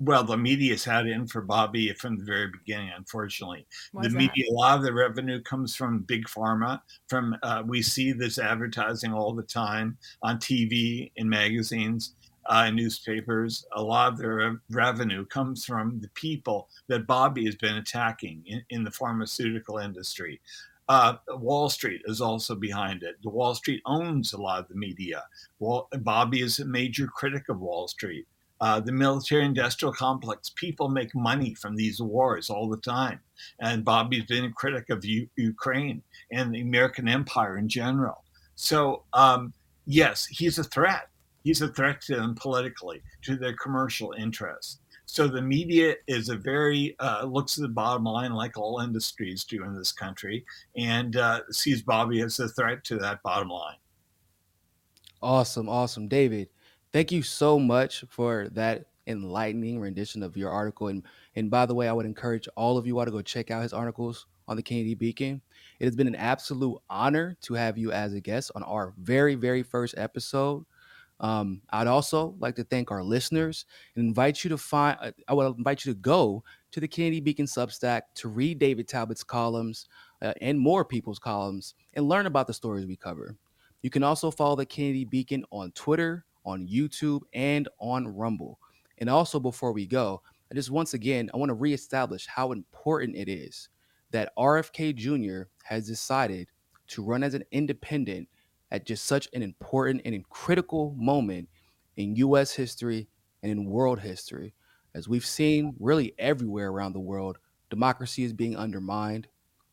well, 0.00 0.24
the 0.24 0.36
media's 0.36 0.84
had 0.84 1.06
in 1.06 1.26
for 1.26 1.40
Bobby 1.40 1.92
from 1.94 2.18
the 2.18 2.24
very 2.24 2.48
beginning. 2.48 2.90
Unfortunately, 2.96 3.66
the 3.94 4.08
that? 4.08 4.12
media, 4.12 4.44
a 4.50 4.52
lot 4.52 4.76
of 4.76 4.84
the 4.84 4.92
revenue 4.92 5.40
comes 5.42 5.74
from 5.74 6.00
big 6.00 6.26
pharma. 6.26 6.80
From 7.08 7.36
uh, 7.42 7.62
we 7.66 7.82
see 7.82 8.12
this 8.12 8.38
advertising 8.38 9.12
all 9.12 9.34
the 9.34 9.42
time 9.42 9.96
on 10.22 10.38
TV, 10.38 11.10
in 11.16 11.28
magazines, 11.28 12.14
uh, 12.46 12.70
newspapers. 12.70 13.66
A 13.72 13.82
lot 13.82 14.12
of 14.12 14.18
their 14.18 14.60
revenue 14.70 15.24
comes 15.26 15.64
from 15.64 16.00
the 16.00 16.10
people 16.10 16.68
that 16.88 17.06
Bobby 17.06 17.44
has 17.46 17.56
been 17.56 17.76
attacking 17.76 18.42
in, 18.46 18.62
in 18.70 18.84
the 18.84 18.90
pharmaceutical 18.90 19.78
industry. 19.78 20.40
Uh, 20.88 21.16
Wall 21.30 21.68
Street 21.68 22.02
is 22.04 22.20
also 22.20 22.54
behind 22.54 23.02
it. 23.02 23.16
The 23.22 23.30
Wall 23.30 23.54
Street 23.54 23.82
owns 23.86 24.32
a 24.32 24.40
lot 24.40 24.60
of 24.60 24.68
the 24.68 24.76
media. 24.76 25.24
Well, 25.58 25.88
Bobby 26.00 26.42
is 26.42 26.60
a 26.60 26.64
major 26.64 27.08
critic 27.08 27.48
of 27.48 27.60
Wall 27.60 27.88
Street 27.88 28.26
uh, 28.60 28.80
the 28.80 28.92
military 28.92 29.44
industrial 29.44 29.92
complex. 29.92 30.50
People 30.50 30.88
make 30.88 31.14
money 31.14 31.54
from 31.54 31.76
these 31.76 32.00
wars 32.00 32.50
all 32.50 32.68
the 32.68 32.78
time. 32.78 33.20
And 33.60 33.84
Bobby's 33.84 34.24
been 34.24 34.44
a 34.44 34.52
critic 34.52 34.90
of 34.90 35.04
U- 35.04 35.28
Ukraine 35.36 36.02
and 36.32 36.54
the 36.54 36.62
American 36.62 37.08
empire 37.08 37.58
in 37.58 37.68
general. 37.68 38.24
So, 38.54 39.02
um, 39.12 39.52
yes, 39.84 40.26
he's 40.26 40.58
a 40.58 40.64
threat. 40.64 41.08
He's 41.44 41.62
a 41.62 41.68
threat 41.68 42.00
to 42.02 42.16
them 42.16 42.34
politically, 42.34 43.02
to 43.22 43.36
their 43.36 43.54
commercial 43.54 44.14
interests. 44.18 44.78
So 45.06 45.28
the 45.28 45.40
media 45.40 45.94
is 46.08 46.28
a 46.28 46.36
very 46.36 46.96
uh, 46.98 47.24
looks 47.24 47.56
at 47.56 47.62
the 47.62 47.68
bottom 47.68 48.04
line 48.04 48.32
like 48.32 48.58
all 48.58 48.80
industries 48.80 49.44
do 49.44 49.62
in 49.62 49.76
this 49.76 49.92
country, 49.92 50.44
and 50.76 51.14
uh, 51.16 51.42
sees 51.50 51.82
Bobby 51.82 52.20
as 52.22 52.40
a 52.40 52.48
threat 52.48 52.82
to 52.84 52.98
that 52.98 53.22
bottom 53.22 53.48
line. 53.48 53.76
Awesome, 55.22 55.68
awesome, 55.68 56.08
David. 56.08 56.48
Thank 56.96 57.12
you 57.12 57.22
so 57.22 57.58
much 57.58 58.06
for 58.08 58.48
that 58.52 58.86
enlightening 59.06 59.78
rendition 59.78 60.22
of 60.22 60.34
your 60.34 60.48
article. 60.48 60.88
And 60.88 61.02
and 61.34 61.50
by 61.50 61.66
the 61.66 61.74
way, 61.74 61.88
I 61.88 61.92
would 61.92 62.06
encourage 62.06 62.48
all 62.56 62.78
of 62.78 62.86
you 62.86 62.98
all 62.98 63.04
to 63.04 63.10
go 63.10 63.20
check 63.20 63.50
out 63.50 63.62
his 63.62 63.74
articles 63.74 64.26
on 64.48 64.56
the 64.56 64.62
Kennedy 64.62 64.94
Beacon. 64.94 65.42
It 65.78 65.84
has 65.84 65.94
been 65.94 66.06
an 66.06 66.14
absolute 66.14 66.80
honor 66.88 67.36
to 67.42 67.52
have 67.52 67.76
you 67.76 67.92
as 67.92 68.14
a 68.14 68.20
guest 68.22 68.50
on 68.54 68.62
our 68.62 68.94
very, 68.96 69.34
very 69.34 69.62
first 69.62 69.94
episode. 69.98 70.64
Um, 71.20 71.60
I'd 71.68 71.86
also 71.86 72.34
like 72.38 72.56
to 72.56 72.64
thank 72.64 72.90
our 72.90 73.02
listeners 73.02 73.66
and 73.94 74.06
invite 74.06 74.42
you 74.42 74.48
to 74.48 74.56
find. 74.56 74.96
Uh, 74.98 75.10
I 75.28 75.34
would 75.34 75.58
invite 75.58 75.84
you 75.84 75.92
to 75.92 75.98
go 75.98 76.42
to 76.72 76.80
the 76.80 76.88
Kennedy 76.88 77.20
Beacon 77.20 77.44
Substack 77.44 78.04
to 78.14 78.28
read 78.28 78.58
David 78.58 78.88
Talbot's 78.88 79.22
columns 79.22 79.86
uh, 80.22 80.32
and 80.40 80.58
more 80.58 80.82
people's 80.82 81.18
columns 81.18 81.74
and 81.92 82.08
learn 82.08 82.24
about 82.24 82.46
the 82.46 82.54
stories 82.54 82.86
we 82.86 82.96
cover. 82.96 83.36
You 83.82 83.90
can 83.90 84.02
also 84.02 84.30
follow 84.30 84.56
the 84.56 84.64
Kennedy 84.64 85.04
Beacon 85.04 85.44
on 85.50 85.72
Twitter, 85.72 86.24
on 86.46 86.66
YouTube, 86.66 87.22
and 87.34 87.68
on 87.78 88.08
Rumble. 88.08 88.58
And 88.98 89.10
also, 89.10 89.38
before 89.38 89.72
we 89.72 89.86
go, 89.86 90.22
I 90.50 90.54
just 90.54 90.70
once 90.70 90.94
again, 90.94 91.28
I 91.34 91.36
want 91.36 91.50
to 91.50 91.54
reestablish 91.54 92.26
how 92.26 92.52
important 92.52 93.16
it 93.16 93.28
is 93.28 93.68
that 94.12 94.32
RFK 94.38 94.94
Jr. 94.94 95.48
has 95.64 95.86
decided 95.86 96.48
to 96.88 97.02
run 97.02 97.22
as 97.22 97.34
an 97.34 97.44
independent 97.50 98.28
at 98.70 98.86
just 98.86 99.04
such 99.04 99.28
an 99.32 99.42
important 99.42 100.02
and 100.04 100.28
critical 100.28 100.94
moment 100.96 101.48
in 101.96 102.16
US 102.16 102.52
history 102.52 103.08
and 103.42 103.50
in 103.50 103.64
world 103.64 104.00
history. 104.00 104.54
As 104.94 105.08
we've 105.08 105.26
seen 105.26 105.74
really 105.78 106.14
everywhere 106.18 106.70
around 106.70 106.92
the 106.92 107.00
world, 107.00 107.38
democracy 107.70 108.22
is 108.24 108.32
being 108.32 108.56
undermined, 108.56 109.28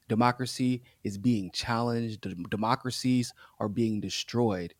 democracy 0.09 0.83
is 1.03 1.17
being 1.17 1.51
challenged, 1.51 2.25
democracies 2.49 3.33
are 3.59 3.69
being 3.69 4.01
destroyed. 4.01 4.73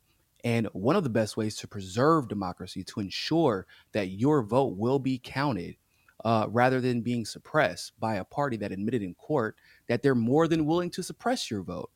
And 0.44 0.68
one 0.74 0.96
of 0.96 1.04
the 1.04 1.10
best 1.10 1.38
ways 1.38 1.56
to 1.58 1.68
preserve 1.68 2.28
democracy, 2.28 2.84
to 2.86 3.00
ensure 3.00 3.66
that 3.94 4.10
your 4.10 4.44
vote 4.44 4.78
will 4.78 5.00
be 5.00 5.18
counted, 5.24 5.78
uh, 6.26 6.48
rather 6.50 6.80
than 6.82 7.02
being 7.02 7.26
suppressed 7.26 7.94
by 8.00 8.16
a 8.16 8.24
party 8.24 8.58
that 8.58 8.72
admitted 8.72 9.02
in 9.02 9.14
court 9.16 9.56
that 9.88 10.02
they're 10.02 10.16
more 10.16 10.48
than 10.48 10.66
willing 10.66 10.90
to 10.90 11.04
suppress 11.04 11.50
your 11.50 11.64
vote, 11.64 11.92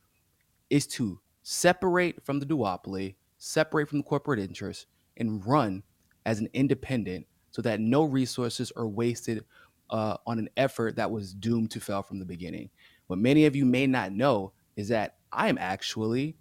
is 0.69 0.87
to 0.87 1.19
separate 1.43 2.23
from 2.25 2.39
the 2.39 2.45
duopoly, 2.45 3.15
separate 3.37 3.87
from 3.87 3.99
the 3.99 4.03
corporate 4.03 4.39
interests, 4.39 4.85
and 5.17 5.45
run 5.45 5.83
as 6.25 6.39
an 6.39 6.49
independent 6.53 7.25
so 7.51 7.61
that 7.61 7.79
no 7.79 8.03
resources 8.03 8.71
are 8.75 8.87
wasted 8.87 9.43
uh, 9.89 10.17
on 10.25 10.39
an 10.39 10.49
effort 10.57 10.95
that 10.95 11.09
was 11.09 11.33
doomed 11.33 11.71
to 11.71 11.79
fail 11.79 12.03
from 12.03 12.19
the 12.19 12.25
beginning. 12.25 12.69
What 13.07 13.19
many 13.19 13.45
of 13.45 13.55
you 13.55 13.65
may 13.65 13.87
not 13.87 14.11
know 14.11 14.51
is 14.75 14.89
that 14.89 15.15
I 15.31 15.47
am 15.47 15.57
actually 15.57 16.35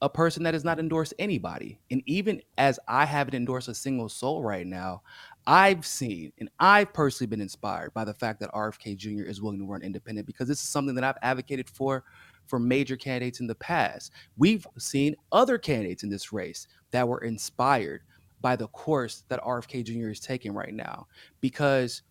a 0.00 0.08
person 0.08 0.44
that 0.44 0.54
has 0.54 0.64
not 0.64 0.78
endorsed 0.78 1.14
anybody. 1.18 1.80
And 1.90 2.02
even 2.06 2.40
as 2.56 2.78
I 2.86 3.04
haven't 3.04 3.34
endorsed 3.34 3.68
a 3.68 3.74
single 3.74 4.08
soul 4.08 4.42
right 4.42 4.66
now, 4.66 5.02
I've 5.46 5.86
seen 5.86 6.32
and 6.38 6.48
I've 6.60 6.92
personally 6.92 7.28
been 7.28 7.40
inspired 7.40 7.94
by 7.94 8.04
the 8.04 8.14
fact 8.14 8.40
that 8.40 8.52
RFK 8.52 8.96
Jr. 8.96 9.22
is 9.22 9.42
willing 9.42 9.58
to 9.58 9.66
run 9.66 9.82
independent 9.82 10.26
because 10.26 10.46
this 10.46 10.62
is 10.62 10.68
something 10.68 10.94
that 10.94 11.04
I've 11.04 11.18
advocated 11.22 11.68
for 11.68 12.04
for 12.46 12.58
major 12.58 12.96
candidates 12.96 13.40
in 13.40 13.46
the 13.46 13.54
past. 13.56 14.12
We've 14.36 14.66
seen 14.78 15.16
other 15.32 15.58
candidates 15.58 16.02
in 16.02 16.10
this 16.10 16.32
race 16.32 16.66
that 16.92 17.06
were 17.06 17.20
inspired 17.24 18.02
by 18.40 18.56
the 18.56 18.68
course 18.68 19.24
that 19.28 19.42
RFK 19.42 19.84
Jr. 19.84 20.10
is 20.10 20.20
taking 20.20 20.52
right 20.52 20.72
now 20.72 21.06
because 21.40 22.02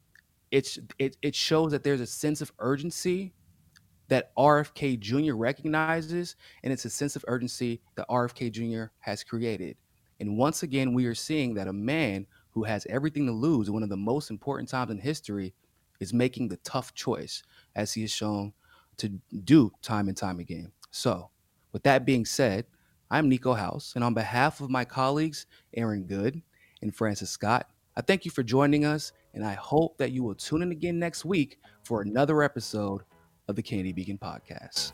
it's 0.52 0.80
it, 1.00 1.17
it 1.21 1.36
shows 1.36 1.71
that 1.71 1.84
there's 1.84 2.02
a 2.02 2.08
sense 2.08 2.41
of 2.41 2.52
urgency 2.60 3.34
that 4.08 4.36
RFK 4.36 5.00
Jr. 5.00 5.34
recognizes, 5.34 6.36
and 6.63 6.72
it's 6.72 6.86
a 6.86 6.89
sense 6.89 7.15
of 7.15 7.26
urgency 7.28 7.82
that 7.96 8.08
RFK 8.10 8.52
Jr. 8.52 8.91
has 9.00 9.24
created. 9.24 9.78
And 10.20 10.38
once 10.38 10.63
again, 10.63 10.93
we 10.93 11.06
are 11.06 11.15
seeing 11.15 11.54
that 11.56 11.67
a 11.67 11.74
man 11.74 12.26
who 12.52 12.63
has 12.63 12.88
everything 12.89 13.26
to 13.28 13.32
lose, 13.32 13.67
in 13.67 13.74
one 13.74 13.84
of 13.84 13.89
the 13.89 13.98
most 13.98 14.32
important 14.32 14.70
times 14.70 14.91
in 14.91 14.98
history, 14.98 15.54
is 16.00 16.13
making 16.13 16.48
the 16.48 16.58
tough 16.58 16.93
choice, 16.93 17.43
as 17.76 17.93
he 17.93 18.02
has 18.02 18.12
shown 18.12 18.54
to 18.98 19.10
do 19.43 19.72
time 19.82 20.08
and 20.08 20.17
time 20.17 20.39
again. 20.39 20.72
So, 20.91 21.30
with 21.72 21.84
that 21.84 22.06
being 22.06 22.26
said, 22.26 22.65
I'm 23.12 23.30
Niko 23.30 23.58
House, 23.58 23.93
and 23.96 24.04
on 24.04 24.13
behalf 24.13 24.60
of 24.60 24.70
my 24.70 24.86
colleagues, 24.86 25.46
Aaron 25.76 26.04
Good 26.04 26.41
and 26.82 26.96
Frances 26.96 27.30
Scott, 27.30 27.70
I 27.96 28.02
thank 28.02 28.26
you 28.26 28.32
for 28.32 28.43
joining 28.43 28.86
us, 28.86 29.12
and 29.34 29.46
I 29.46 29.54
hope 29.54 29.98
that 29.98 30.12
you 30.12 30.24
will 30.24 30.36
tune 30.36 30.62
in 30.62 30.72
again 30.72 31.00
next 31.00 31.26
week 31.26 31.60
for 31.84 32.02
another 32.02 32.43
episode 32.43 33.04
of 33.47 33.55
the 33.55 33.62
Kennedy 33.62 33.93
Beacon 33.93 34.17
Podcast. 34.17 34.91